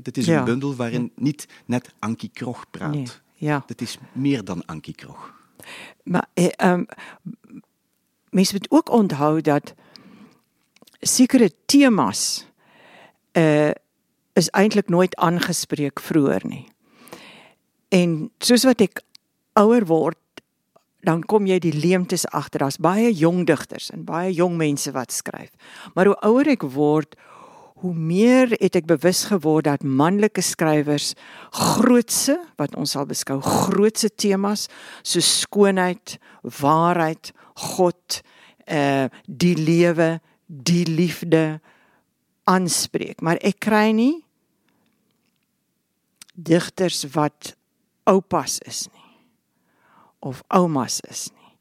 [0.02, 2.94] Dat is een bundel waarin niet net Ankie Krog praat.
[2.94, 3.06] Nee,
[3.40, 3.62] ja.
[3.66, 5.32] Dat is meer dan Ankie Krog.
[6.02, 6.86] Maar eh, um,
[8.30, 9.74] mensen moeten ook onthouden dat
[11.00, 12.46] sekere thema's
[13.32, 13.70] uh,
[14.32, 16.68] is eintlik nooit aangespreek vroeër nie.
[17.88, 19.02] En soos wat ek
[19.58, 20.18] ouer word,
[21.00, 22.60] dan kom jy die leemtes agter.
[22.60, 25.50] Daar's baie jong digters en baie jong mense wat skryf.
[25.94, 27.16] Maar hoe ouer ek word,
[27.80, 31.14] hoe meer het ek bewus geword dat manlike skrywers
[31.56, 34.66] grootse wat ons sal beskou grootse temas
[35.02, 36.18] so skoonheid,
[36.60, 37.32] waarheid,
[37.72, 38.20] God,
[38.66, 41.60] eh die lewe, die liefde
[42.44, 43.20] aanspreek.
[43.20, 44.20] Maar ek kry nie
[46.34, 47.54] digters wat
[48.08, 49.00] oupas is nie
[50.20, 51.52] of oumas is nie.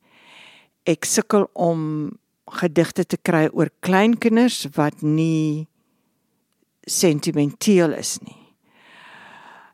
[0.96, 2.12] Ek sukkel om
[2.60, 5.68] gedigte te kry oor kleinkinders wat nie
[6.84, 8.38] sentimenteel is nie.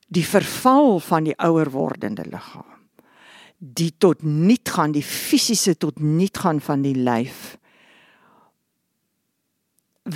[0.08, 2.72] Die verval van die ouer wordende liggaam.
[3.58, 7.58] Die tot niet gaan, die fisiese tot niet gaan van die lyf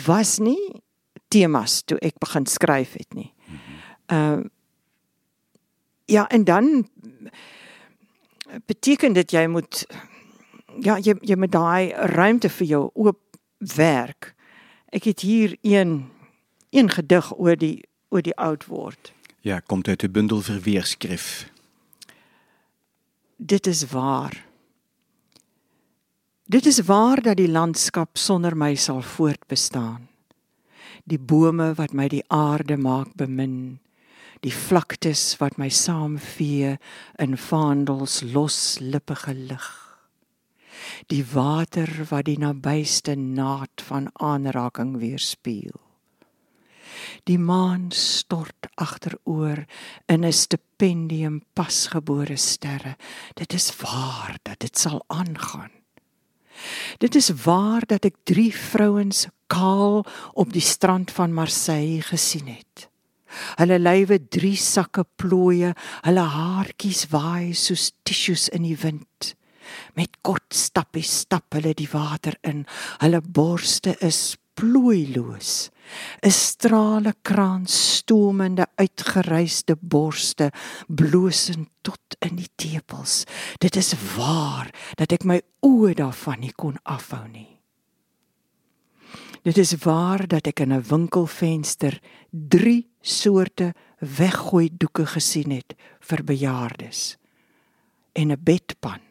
[0.05, 0.81] was nie
[1.33, 3.33] temas toe ek begin skryf het nie.
[4.13, 4.47] Ehm uh,
[6.09, 6.89] ja, en dan
[8.65, 9.85] beteken dit jy moet
[10.81, 13.19] ja, jy jy moet daai ruimte vir jou oop
[13.75, 14.33] werk.
[14.89, 16.09] Ek het hier een
[16.69, 19.13] een gedig oor die oor die oud word.
[19.41, 21.51] Ja, komt uit de bundel Verweerskrif.
[23.35, 24.45] Dit is waar.
[26.43, 30.07] Dit is waar dat die landskap sonder my sal voortbestaan.
[31.03, 33.79] Die bome wat my die aarde maak bemin,
[34.41, 36.77] die vlaktes wat my saamvee
[37.17, 39.69] in vaandels loslippige lig.
[41.07, 45.88] Die water wat die nabyste naad van aanraking weerspieël.
[47.23, 49.65] Die maan stort agteroor
[50.07, 52.95] in 'n stipendium pasgebore sterre.
[53.33, 55.71] Dit is waar dat dit sal aangaan.
[56.97, 62.89] Dit is waar dat ek drie vrouens kaal op die strand van Marseille gesien het.
[63.59, 65.73] Hulle lywe drie sakke plooie,
[66.05, 69.33] hulle haartjies waai soos tissues in die wind.
[69.93, 72.65] Met kort stappies stap hulle die water in.
[73.03, 75.69] Hulle borste is plooiloos.
[76.21, 80.51] 'n strale kraan stoomende uitgereisde borste
[80.87, 83.23] bloosend tot in die tepels.
[83.57, 87.59] Dit is waar dat ek my oë daarvan nie kon afhou nie.
[89.43, 91.99] Dit is waar dat ek in 'n winkelvenster
[92.31, 97.17] drie soorte weggooi doeke gesien het vir bejaardes
[98.13, 99.08] en 'n bedpan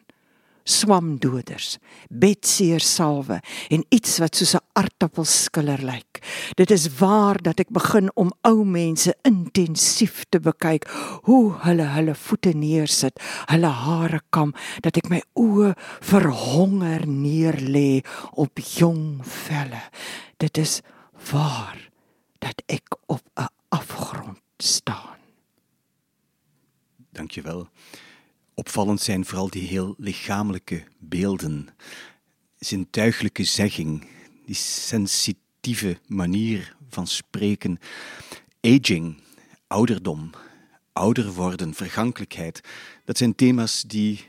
[0.69, 1.77] swamdoders,
[2.09, 3.39] betseer salwe
[3.73, 6.21] en iets wat soos 'n aartappelskiller lyk.
[6.55, 10.87] Dit is waar dat ek begin om ou mense intensief te bekyk,
[11.23, 18.03] hoe hulle hulle voete neersit, hulle hare kam, dat ek my oë verhonger neerlê
[18.33, 19.81] op jong velle.
[20.37, 20.81] Dit is
[21.31, 21.89] waar
[22.39, 25.17] dat ek op 'n afgrond staan.
[27.11, 27.67] Dankjewel
[28.59, 31.67] opvallend zijn vooral die heel lichamelijke beelden.
[32.57, 34.07] Zintuigelijke zegging,
[34.45, 37.79] die sensitieve manier van spreken.
[38.61, 39.21] Aging,
[39.67, 40.29] ouderdom,
[40.93, 42.61] ouder worden, vergankelijkheid.
[43.05, 44.25] Dat zijn thema's die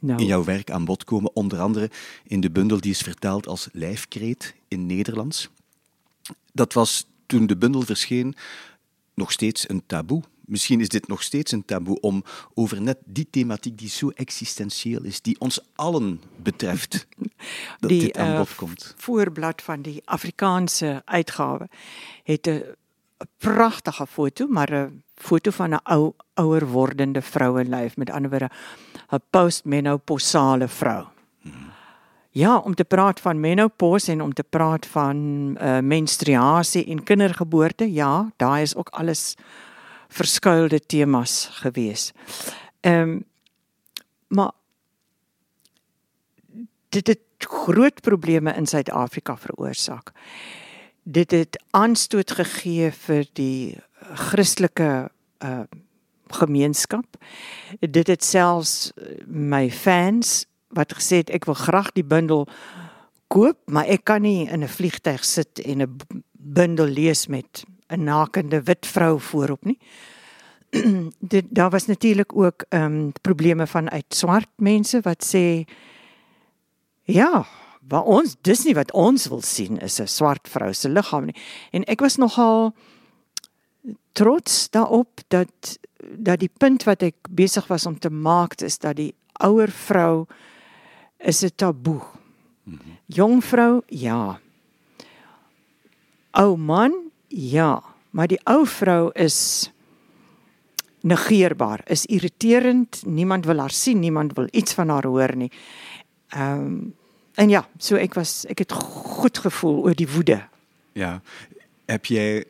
[0.00, 0.20] nou.
[0.20, 1.36] in jouw werk aan bod komen.
[1.36, 1.90] Onder andere
[2.24, 5.48] in de bundel die is vertaald als Lijfkreet in Nederlands.
[6.52, 8.34] Dat was toen de bundel verscheen
[9.14, 13.26] nog steeds een taboe misschien is dit nog steeds een taboe om over net die
[13.30, 17.06] thematiek die zo existentieel is, die ons allen betreft,
[17.80, 18.94] dat die, dit aan bod uh, komt.
[18.96, 21.68] voorblad van die Afrikaanse uitgawe
[22.22, 22.62] het 'n
[23.38, 28.50] pragtige foto, maar 'n foto van 'n ou ouer wordende vrouenlyf, met ander woorde
[29.10, 31.04] 'n postmenopausale vrou.
[31.40, 31.52] Hmm.
[32.30, 35.16] Ja, om te praat van menopause en om te praat van
[35.62, 39.36] uh, menstruasie en kindergeboorte, ja, daar is ook alles
[40.14, 42.12] verskuilde temas gewees.
[42.80, 43.24] Ehm um,
[44.34, 44.52] maar
[46.88, 50.12] dit het groot probleme in Suid-Afrika veroorsaak.
[51.02, 53.78] Dit het aanstoot gegee vir die
[54.14, 55.66] Christelike uh
[56.34, 57.06] gemeenskap.
[57.78, 58.92] Dit het selfs
[59.26, 62.48] my fans wat gesê het ek wil graag die bundel
[63.30, 65.96] koop, maar ek kan nie in 'n vliegtyg sit en 'n
[66.32, 69.78] bundel lees met 'n nakende wit vrou voorop nie.
[71.34, 75.64] dit daar was natuurlik ook ehm um, probleme van uit swart mense wat sê
[77.02, 77.46] ja,
[77.88, 81.36] wat ons dis nie wat ons wil sien is 'n swart vrou se liggaam nie.
[81.70, 82.74] En ek was nogal
[84.12, 85.78] trots daarop dat
[86.16, 90.26] dat die punt wat ek besig was om te maak is dat die ouer vrou
[91.18, 92.02] is 'n taboe.
[92.64, 92.98] Mm -hmm.
[93.06, 94.40] Jong vrou, ja.
[96.30, 97.03] Ou man,
[97.34, 98.66] ja, maar die ou
[99.12, 99.70] is
[101.00, 105.52] negeerbaar, is irriterend, niemand wil haar sien, niemand wil iets van haar nie.
[106.28, 106.92] Ehm
[107.34, 110.38] en ja, so ek was ek het goed gevoel oor die woede.
[110.92, 111.20] Ja.
[111.90, 112.44] Heb jy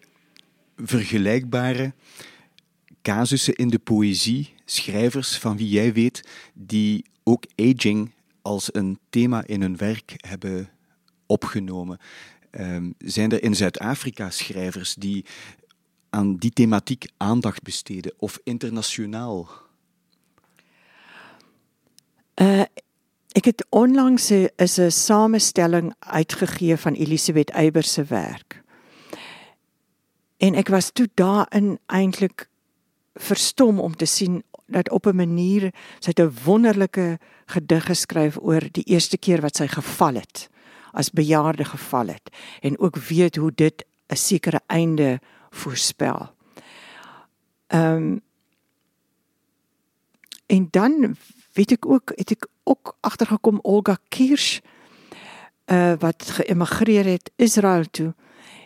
[0.77, 1.93] vergelijkbare
[3.03, 6.21] casussen in de poëzie, schrijvers van wie jij weet,
[6.53, 8.11] die ook aging
[8.43, 10.69] als een thema in hun werk hebben
[11.27, 11.99] opgenomen.
[12.61, 15.25] Um, zijn er in Zuid-Afrika schrijvers die
[16.11, 19.49] aan die thematiek aandacht besteden of internationaal?
[22.35, 22.61] Uh,
[23.33, 28.63] ek het onlangs 'n is 'n samestelling uitgegee van Elisabeth Eybers werk.
[30.37, 32.49] En ek was toe daarin eintlik
[33.15, 38.85] verstom om te sien dat op 'n manier sy 'n wonderlike gedig geskryf oor die
[38.85, 40.53] eerste keer wat sy geval het
[40.95, 42.31] as bejaarde geval het
[42.61, 46.35] en ook weet hoe dit 'n sekere einde voorspel.
[47.67, 48.21] Ehm um,
[50.47, 51.17] en dan
[51.53, 54.61] weet ek ook het ek ook agtergekom Olga Kirsch
[55.67, 58.15] uh wat geëmigreer het Israel toe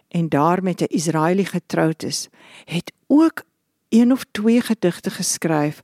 [0.09, 2.29] en daar met 'n Israeli getroud is,
[2.65, 3.43] het ook
[3.89, 5.81] een of twee gedigte geskryf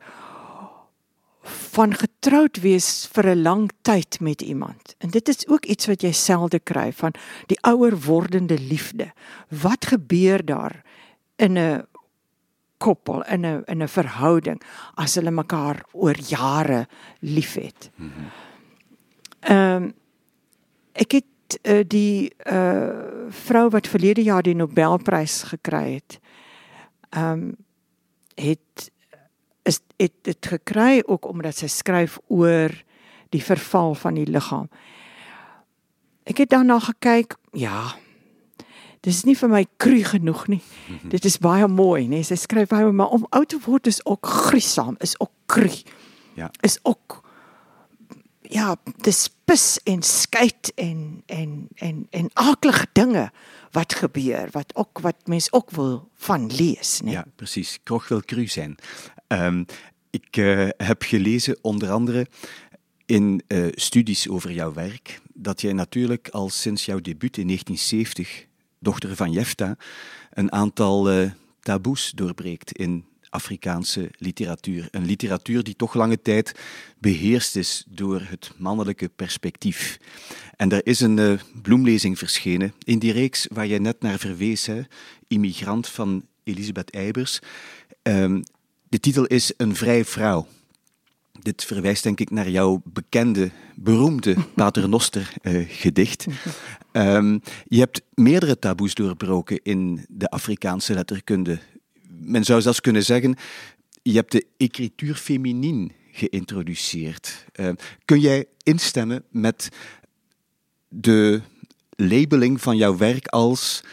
[1.45, 4.95] van getroud wees vir 'n lang tyd met iemand.
[4.99, 7.15] En dit is ook iets wat jy selde kry van
[7.47, 9.13] die ouer wordende liefde.
[9.49, 10.83] Wat gebeur daar
[11.37, 11.87] in 'n
[12.79, 14.63] koppel in 'n in 'n verhouding
[14.95, 16.87] as hulle mekaar oor jare
[17.21, 17.91] liefhet?
[17.99, 19.95] Ehm mm um,
[20.93, 26.19] ek het uh, die uh vrou wat verlede jaar die Nobelprys gekry het.
[27.11, 27.57] Ehm um,
[28.35, 28.91] het
[30.05, 32.73] het dit gekry ook omdat sy skryf oor
[33.35, 34.69] die verval van die liggaam.
[36.25, 37.95] Ek het daarna gekyk, ja.
[39.05, 40.63] Dis nie vir my kru genoeg nie.
[40.63, 41.11] Mm -hmm.
[41.13, 42.23] Dit is baie mooi, nee.
[42.25, 45.71] Sy skryf baie maar om oud te word is ook gruisam, is ook kru.
[46.35, 46.51] Ja.
[46.61, 47.25] Is ook
[48.55, 53.31] ja, dis pis en skeit en en en en aaklige dinge
[53.71, 57.13] wat gebeur wat ook wat mens ook wil van lees, nee.
[57.13, 57.79] Ja, precies.
[57.83, 58.77] Krog wil cru zijn.
[59.29, 59.67] Um,
[60.15, 62.27] ik uh, heb gelezen onder andere
[63.07, 68.47] in uh, studies over jouw werk dat jij natuurlijk al sinds jouw debuut in 1970,
[68.79, 69.77] dochter van Jefta,
[70.31, 74.89] een aantal uh, taboes doorbreekt in Afrikaanse literatuur.
[74.91, 76.55] Een literatuur die toch lange tijd
[76.99, 79.99] beheerst is door het mannelijke perspectief.
[80.57, 84.67] En er is een uh, bloemlezing verschenen in die reeks waar jij net naar verwees,
[84.67, 84.83] hè,
[85.29, 87.39] Immigrant van Elisabeth Eybers.
[88.03, 88.43] Um,
[88.95, 90.47] de titel is Een vrije vrouw.
[91.43, 96.27] Dit verwijst denk ik naar jouw bekende, beroemde Paternoster uh, gedicht.
[96.93, 101.59] Um, je hebt meerdere taboes doorbroken in de Afrikaanse letterkunde
[102.09, 103.37] men zou zelfs kunnen zeggen,
[104.03, 107.45] je hebt de écriture féminine geïntroduceerd.
[107.61, 107.69] Uh,
[108.05, 109.69] kun jij instemmen met
[110.89, 111.41] de
[111.91, 113.85] labeling van jouw werk als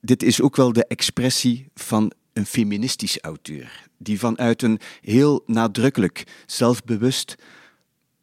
[0.00, 6.42] dit is ook wel de expressie van een feministisch auteur, die vanuit een heel nadrukkelijk,
[6.46, 7.36] zelfbewust,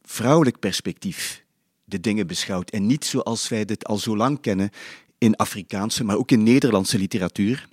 [0.01, 1.45] vrouwelijk perspectief
[1.85, 4.69] de dingen beschouwt en niet zoals wij dit al zo lang kennen
[5.17, 7.67] in Afrikaanse, maar ook in Nederlandse literatuur,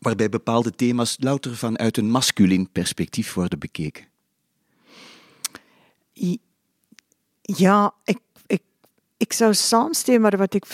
[0.00, 4.06] waarbij bepaalde thema's louter vanuit een masculin perspectief worden bekeken.
[7.42, 8.62] Ja, ik, ik,
[9.16, 10.64] ik zou saamstem, maar wat ik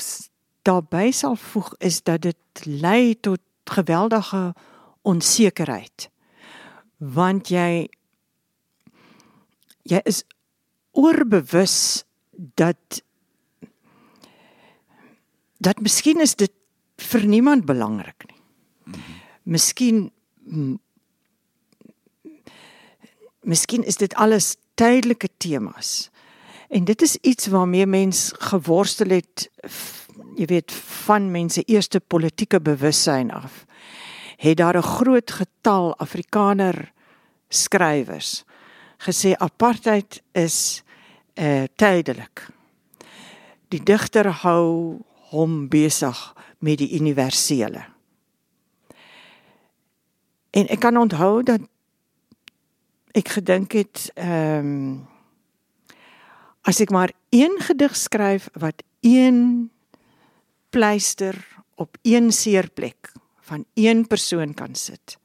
[0.63, 4.55] daarbij zal voegen is dat het leidt tot geweldige
[5.03, 6.11] onzekerheid.
[7.01, 7.89] Want jij,
[9.83, 10.25] jij is
[10.91, 12.05] oorbewus
[12.37, 13.03] dat
[15.57, 16.53] dat misschien is dit
[16.97, 18.41] vir niemand belangrik nie
[19.43, 20.11] miskien
[23.41, 26.11] miskien is dit alles tydelike temas.
[26.69, 29.51] En dit is iets waarmee mens geworstel het
[30.37, 30.73] jy weet
[31.07, 33.65] van mense eerste politieke bewussyn af.
[34.41, 36.93] Het daar 'n groot getal Afrikaner
[37.49, 38.45] skrywers
[38.99, 40.83] gesê apartheid is
[41.35, 42.49] uh tydelik.
[43.69, 44.99] Die digter hou
[45.31, 47.85] hom besig met die universele
[50.51, 51.63] En ek kan onthou dat
[53.15, 55.09] ek gedink het ehm um,
[56.61, 59.71] as ek maar een gedig skryf wat een
[60.71, 61.39] pleister
[61.75, 63.13] op een seerplek
[63.51, 65.19] van een persoon kan sit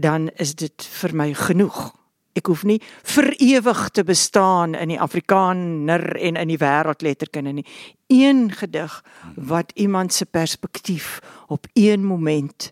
[0.00, 1.90] dan is dit vir my genoeg.
[2.38, 2.78] Ek hoef nie
[3.10, 7.66] vir ewig te bestaan in die Afrikaner en in die wêreldletterkunde nie.
[8.08, 9.00] Een gedig
[9.34, 12.70] wat iemand se perspektief op een moment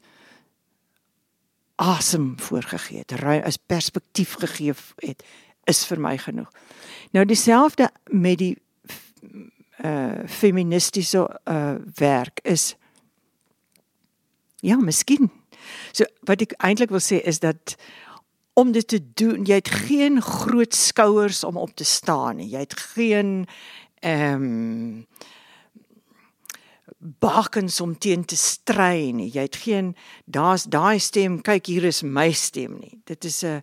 [1.78, 4.74] asem voorgegee het, ruim as perspektief gegee
[5.04, 5.22] het,
[5.66, 6.48] is vir my genoeg.
[7.12, 8.56] Nou dieselfde met die
[9.78, 12.74] uh feministiese uh werk is
[14.60, 15.30] ja, miskien
[15.92, 17.76] So wat ek eintlik wil sê is dat
[18.58, 22.50] om dit te doen, jy het geen groot skouers om op te staan nie.
[22.50, 23.34] Jy het geen
[24.02, 25.06] ehm um,
[26.98, 29.28] bakens om teen te stry nie.
[29.30, 29.92] Jy het geen
[30.26, 32.98] daar's daai stem, kyk hier is my stem nie.
[33.06, 33.62] Dit is 'n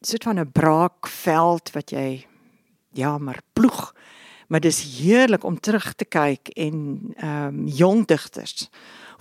[0.00, 2.26] soort van 'n braakveld wat jy
[2.92, 3.94] ja, maar ploeg.
[4.48, 8.70] Maar dis heerlik om terug te kyk en ehm um, jong digters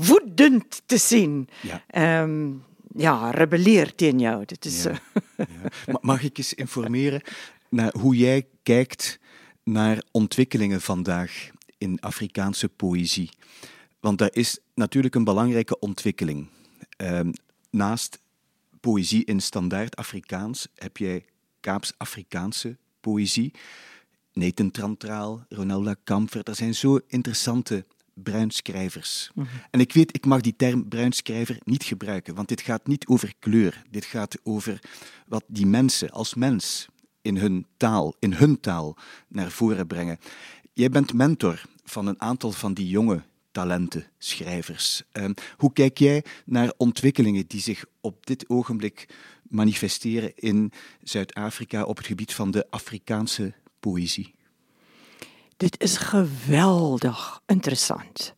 [0.05, 1.47] woedend te sien.
[1.61, 1.83] Ja.
[1.87, 2.63] Ehm um,
[2.95, 4.45] ja, rebelleer teen jou.
[4.45, 4.99] Dit is ja.
[5.37, 5.97] ja.
[6.01, 7.21] Mag ik eens informeren
[7.69, 9.19] naar hoe jij kijkt
[9.63, 13.29] naar ontwikkelingen vandaag in Afrikaanse poëzie?
[13.99, 16.47] Want daar is natuurlijk een belangrijke ontwikkeling.
[16.97, 17.33] Um,
[17.69, 18.19] naast
[18.79, 21.25] poëzie in standaard Afrikaans heb jij
[21.59, 23.53] Kaaps-Afrikaanse poëzie.
[24.33, 27.85] Nathan Trantraal, Ronalda Kamfer, er zijn zo interessante
[28.19, 29.31] bruinschrijvers.
[29.33, 33.07] Mm En ik weet, ik mag die term bruinschrijver niet gebruiken, want dit gaat niet
[33.07, 33.83] over kleur.
[33.89, 34.79] Dit gaat over
[35.27, 36.87] wat die mensen als mens
[37.21, 38.97] in hun taal, in hun taal,
[39.27, 40.17] naar voren brengen.
[40.73, 45.03] Jij bent mentor van een aantal van die jonge talenten, schrijvers.
[45.13, 49.09] Uh, hoe kijk jij naar ontwikkelingen die zich op dit ogenblik
[49.43, 50.71] manifesteren in
[51.03, 54.37] Zuid-Afrika op het gebied van de Afrikaanse poëzie?
[55.59, 58.33] Dit is geweldig interessant.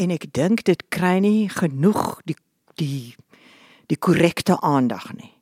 [0.00, 2.36] En ek dink dit kry nie genoeg die
[2.80, 3.14] die
[3.92, 5.34] die korrekte aandag nie.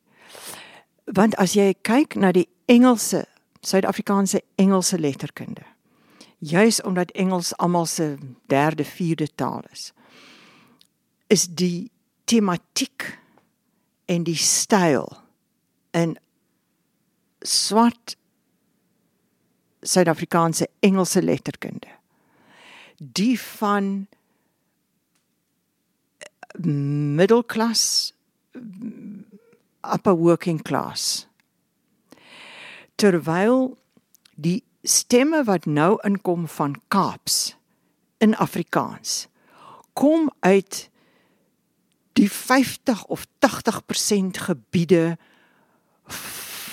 [1.07, 3.23] Want as jy kyk na die Engelse,
[3.63, 5.63] Suid-Afrikaanse Engelse letterkunde,
[6.43, 8.17] juis omdat Engels almal se
[8.51, 9.93] derde, vierde taal is,
[11.31, 11.91] is die
[12.27, 13.07] tematiek
[14.11, 15.07] en die styl
[15.95, 16.17] in
[17.39, 18.17] swart
[19.83, 21.87] Suid-Afrikaanse Engelse letterkunde.
[22.97, 24.07] Die van
[26.17, 26.63] eh,
[27.19, 28.13] middelklas
[29.93, 31.27] upper working class.
[32.95, 33.77] Terwyl
[34.35, 37.55] die stemme wat nou inkom van Kaaps
[38.17, 39.27] in Afrikaans
[39.93, 40.89] kom uit
[42.13, 45.17] die 50 of 80% gebiede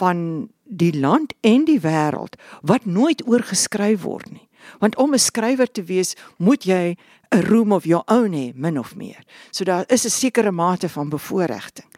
[0.00, 4.46] van die land en die wêreld wat nooit oorgeskryf word nie.
[4.78, 6.96] Want om 'n skrywer te wees, moet jy
[7.30, 9.22] 'n room of your own hê, min of meer.
[9.50, 11.88] So daar is 'n sekere mate van bevoordiging.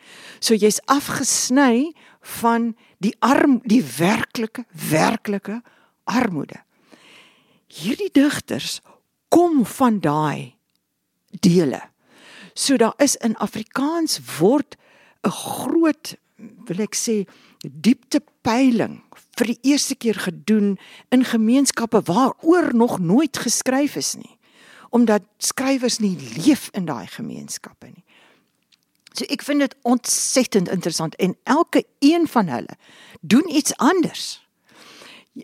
[0.40, 5.62] So jy's afgesny van die arm die werklike werklike
[6.04, 6.62] armoede.
[7.66, 8.80] Hierdie digters
[9.28, 10.54] kom van daai
[11.40, 11.80] dele.
[12.54, 14.76] So daar is in Afrikaans word
[15.24, 16.16] 'n groot
[16.66, 17.22] wil ek sê
[17.62, 19.00] dieptepeiling
[19.38, 20.76] vir die eerste keer gedoen
[21.14, 24.38] in gemeenskappe waaroor nog nooit geskryf is nie
[24.92, 28.02] omdat skrywers nie leef in daai gemeenskappe nie.
[29.16, 32.76] So ek vind dit ontsettend interessant en elke een van hulle
[33.20, 34.24] doen iets anders.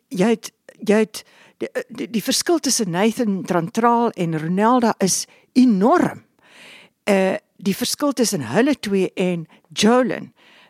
[0.09, 0.53] Jy het
[0.85, 1.23] jy het
[1.64, 6.25] die, die, die verskil tussen Nathan Trantraal en Ronelda is enorm.
[7.09, 10.29] Uh die verskil tussen hulle twee en Jolyn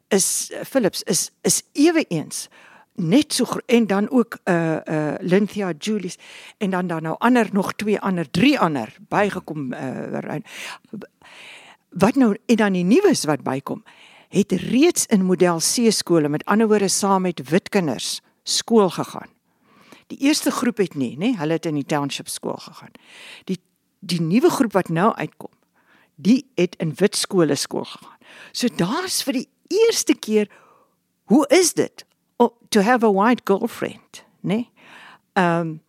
[0.09, 2.49] is uh, Philips is is ewe eens
[2.95, 6.17] net so en dan ook uh uh Lynthia Julius
[6.59, 10.41] en dan dan nou ander nog twee ander drie ander bygekom uh
[11.89, 13.85] wat nou en dan die nuus wat bykom
[14.29, 19.29] het reeds in model C skole met ander woorde saam met wit kinders skool gegaan.
[20.07, 22.93] Die eerste groep het nie, nê, hulle het in die township skool gegaan.
[23.45, 23.61] Die
[23.99, 25.51] die nuwe groep wat nou uitkom,
[26.15, 28.19] die het in wit skole skool gegaan.
[28.53, 30.51] So daar's vir die eerste keer
[31.29, 32.05] hoe is dit
[32.37, 34.55] oh, to have a white girlfriend, né?
[34.55, 34.71] Nee?
[35.35, 35.81] Um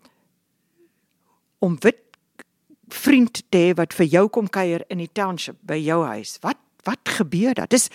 [1.60, 1.98] om wit
[2.88, 6.38] vriend te hê wat vir jou kom kuier in die township by jou huis.
[6.44, 7.68] Wat wat gebeur daar?
[7.68, 7.90] Dis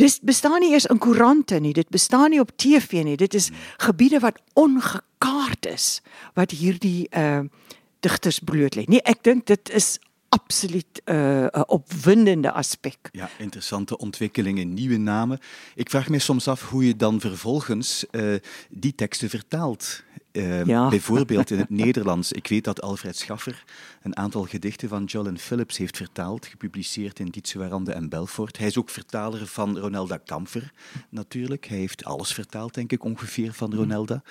[0.00, 1.72] dis bestaan nie eers in koerante nie.
[1.76, 3.16] Dit bestaan nie op TV nie.
[3.16, 3.50] Dit is
[3.80, 6.00] gebiede wat ongekaart is
[6.34, 7.44] wat hierdie uh
[8.04, 8.84] digters bloot lê.
[8.86, 9.96] Nee, ek dink dit is
[10.40, 12.96] absoluut uh, opwindende aspek.
[13.12, 15.38] Ja, interessante ontwikkelingen, nieuwe namen.
[15.74, 18.34] Ik vraag me soms af hoe je dan vervolgens uh,
[18.70, 20.04] die teksten vertaalt.
[20.32, 20.88] Uh, ja.
[20.88, 22.32] Bijvoorbeeld in het Nederlands.
[22.32, 23.64] Ik weet dat Alfred Schaffer
[24.02, 28.58] een aantal gedichten van Jolyn Phillips heeft vertaald, gepubliceerd in Dietsuarande en Belfort.
[28.58, 30.72] Hij is ook vertaler van Ronelda Kamfer,
[31.08, 31.66] natuurlijk.
[31.66, 34.22] Hij heeft alles vertaald, denk ik, ongeveer van Ronelda.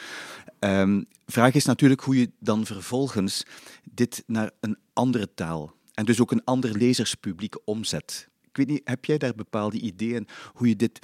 [0.60, 3.44] Um, vraag is natuurlijk hoe je dan vervolgens
[3.92, 8.30] dit naar een andere taal en dus ook een ander lezerspubliek omzet.
[8.50, 11.00] Ik weet niet, heb jij daar bepaalde ideeën hoe je dit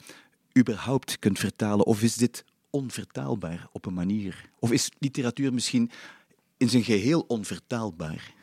[0.57, 1.85] überhaupt kunt vertalen?
[1.85, 4.49] Of is dit onvertaalbaar op een manier?
[4.59, 5.91] Of is literatuur misschien
[6.57, 8.33] in zijn geheel onvertaalbaar?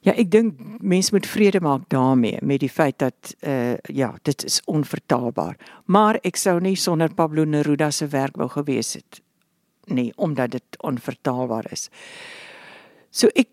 [0.00, 4.44] Ja, ik denk mensen moet vrede maken daarmee met die feit dat uh, ja, dit
[4.44, 5.56] is onvertaalbaar.
[5.84, 9.22] Maar ik zou niet zonder Pablo Neruda werk wou gewees het
[9.84, 11.88] nie omdat dit onvertaalbaar is.
[13.10, 13.48] So ek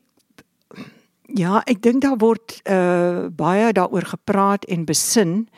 [1.36, 5.50] ja, ek dink daar word uh baie daaroor gepraat en besin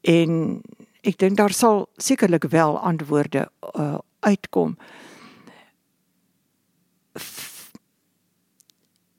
[0.00, 0.62] en
[1.02, 4.76] ek dink daar sal sekerlik wel antwoorde uh uitkom.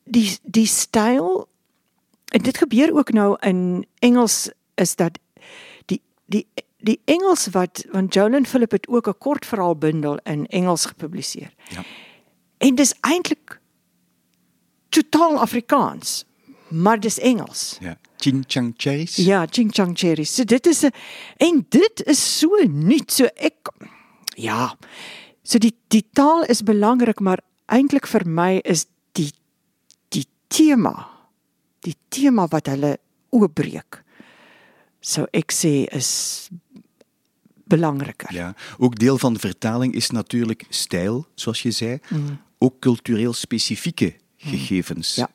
[0.03, 1.47] Die die styl
[2.31, 5.19] en dit gebeur ook nou in Engels is dat
[5.85, 6.47] die die
[6.83, 11.53] die Engels wat want Jolyn Phillip het ook 'n kortverhaalbundel in Engels gepubliseer.
[11.69, 11.83] Ja.
[12.57, 13.61] En dis eintlik
[14.93, 16.23] totaal Afrikaans,
[16.67, 17.77] maar dis Engels.
[17.81, 17.97] Ja.
[18.23, 19.15] Ching Cherries.
[19.15, 20.35] Ja, Ching Cherries.
[20.35, 20.93] So dit is 'n
[21.37, 23.11] en dit is so nuut.
[23.11, 23.71] So ek
[24.35, 24.77] ja.
[25.43, 29.31] So die die taal is belangrik, maar eintlik vir my is die
[30.09, 31.07] die tema,
[31.79, 32.97] die tema wat hulle
[33.29, 34.03] oopbreek.
[35.01, 36.49] So ek sê is
[37.65, 38.33] belangriker.
[38.33, 42.39] Ja, ook deel van de vertaling is natuurlijk stijl, zoals je zei, mm.
[42.57, 45.15] ook cultureel specifieke gegevens.
[45.15, 45.29] Ja.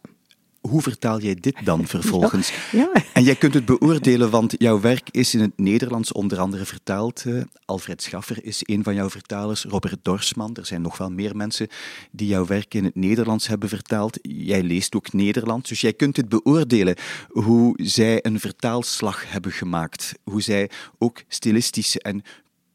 [0.61, 2.53] Hoe vertaal jij dit dan vervolgens?
[2.73, 3.03] Ja, ja.
[3.13, 7.25] En jij kunt het beoordelen, want jouw werk is in het Nederlands onder andere vertaald.
[7.27, 10.57] Uh, Alfred Schaffer is een van jouw vertalers, Robert Dorsman.
[10.57, 11.69] Er zijn nog wel meer mensen
[12.11, 14.19] die jouw werk in het Nederlands hebben vertaald.
[14.23, 16.97] Jij leest ook Nederlands, dus jij kunt het beoordelen
[17.29, 20.13] hoe zij een vertaalslag hebben gemaakt.
[20.25, 22.23] Hoe zij ook stilistische en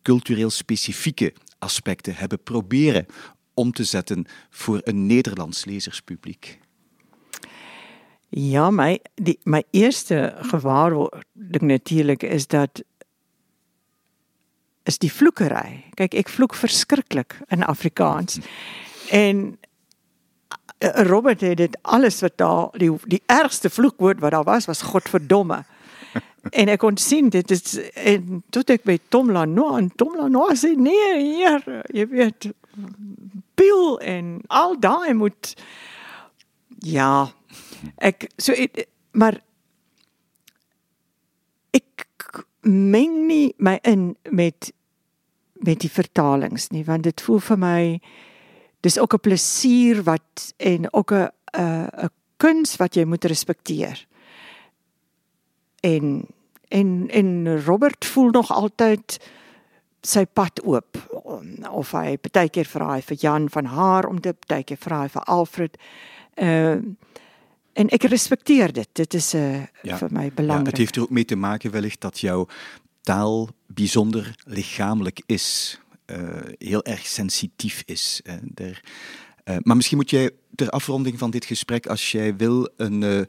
[0.01, 3.05] cultureel specifieke aspecten hebben proberen
[3.53, 6.59] om te zetten voor een Nederlands lezerspubliek?
[8.29, 12.81] Ja, my die my eerste gewaarwording natuurlik is dat
[14.83, 15.83] is die vloekery.
[15.93, 18.39] Kyk, ek vloek verskriklik in Afrikaans.
[19.09, 19.57] En
[20.77, 24.81] eh, Robert het dit alles wat daar die die ergste vloekwoord wat daar was was
[24.81, 25.63] godverdomme
[26.59, 30.65] en ek kon sien dit is en toe ek by Tom Lanois en Tom Lanois
[30.65, 32.49] sê nee hier jy weet
[33.55, 35.53] Bill en al daai moet
[36.83, 37.31] ja
[37.97, 39.39] ek so het, maar
[41.71, 42.07] ek
[42.63, 44.71] meng nie my in met
[45.63, 47.83] met die vertalings nie want dit voel vir my
[48.83, 54.05] dis ook 'n plesier wat en ook 'n 'n 'n kuns wat jy moet respekteer.
[55.79, 56.27] En
[56.67, 59.19] en en Robert voel nog altyd
[60.03, 60.97] sy pad oop
[61.71, 65.03] of hy baie keer vra hy vir Jan van haar om te baie keer vra
[65.05, 65.81] hy vir Alfred.
[66.35, 67.11] Ehm uh,
[67.73, 68.89] en ek respekteer dit.
[68.93, 70.65] Dit is 'n uh, eh, ja, vir my belangrik.
[70.65, 72.47] Ja, het heeft er ook mee te maken wellicht dat jouw
[73.01, 75.79] taal bijzonder lichamelijk is.
[76.05, 76.17] Uh,
[76.57, 78.21] heel erg sensitief is.
[78.23, 78.83] Uh, der,
[79.45, 83.27] uh, maar misschien moet jij ter afronding van dit gesprek, als jij wil, een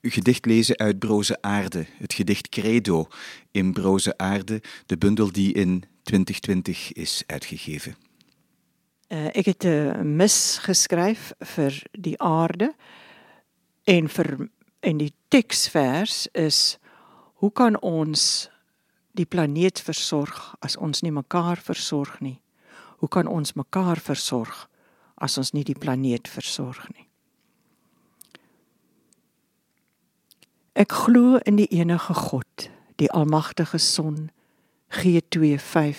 [0.00, 3.08] gedicht lezen uit Broze Aarde, het gedicht Credo
[3.50, 7.96] in Broze Aarde, de bundel die in 2020 is uitgegeven.
[9.08, 12.74] Uh, ek het 'n mis geskryf vir die aarde
[13.84, 14.48] en vir
[14.80, 16.78] en die teksvers is
[17.34, 18.50] hoe kan ons
[19.12, 22.40] die planeet versorg as ons nie mekaar versorg nie?
[22.96, 24.68] Hoe kan ons mekaar versorg
[25.14, 27.11] as ons nie die planeet versorg nie?
[30.72, 34.30] Ek glo in die enige God, die almagtige Son,
[34.88, 35.98] G25,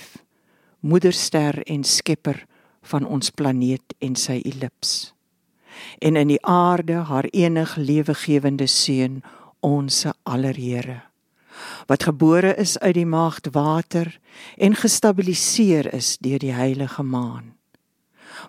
[0.82, 2.40] moederster en skepper
[2.82, 5.14] van ons planeet en sy ellips.
[6.02, 9.22] En in die aarde haar enig lewegewende seun,
[9.62, 11.04] ons allerhere,
[11.86, 14.10] wat gebore is uit die maagd water
[14.58, 17.54] en gestabiliseer is deur die heilige maan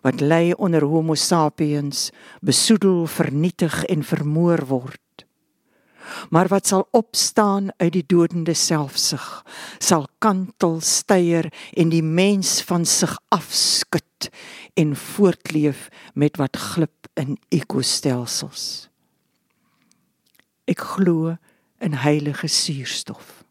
[0.02, 2.08] wat lê onder homo sapiens
[2.40, 5.03] besoedel vernietig en vermoor word
[6.30, 9.44] maar wat sal opstaan uit die dodende selfsug
[9.78, 14.30] sal kantel steier en die mens van sig afskud
[14.74, 18.88] en voortleef met wat glip in ekostelsels
[20.64, 21.34] Ek glo
[21.84, 23.42] in heilige suurstof.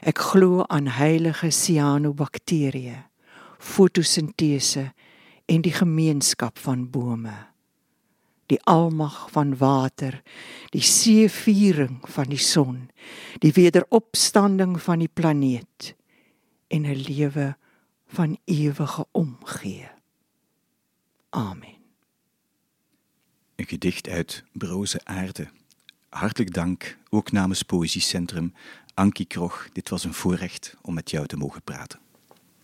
[0.00, 3.02] Ek glo aan heilige cyanobakterieë,
[3.60, 4.86] fotosintese
[5.48, 7.34] en die gemeenskap van bome.
[8.48, 10.22] Die almag van water,
[10.72, 12.88] die seeviering van die son,
[13.44, 15.94] die wederopstanding van die planeet
[16.68, 17.56] en 'n lewe
[18.08, 19.88] van ewige omgee.
[21.30, 21.76] Amen.
[23.56, 25.48] 'n Gedicht uit Broze Aarde.
[26.08, 28.54] Hartelijk dank, ook namens Poëziecentrum,
[28.94, 29.68] Ankie Krog.
[29.72, 32.00] Dit was een voorrecht om met jou te mogen praten.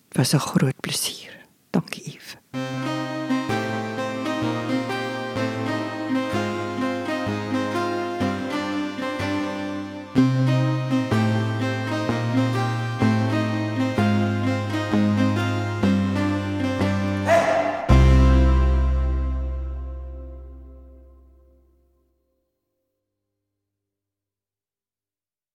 [0.08, 1.46] Het was een groot plezier.
[1.70, 2.36] Dank je, Yves.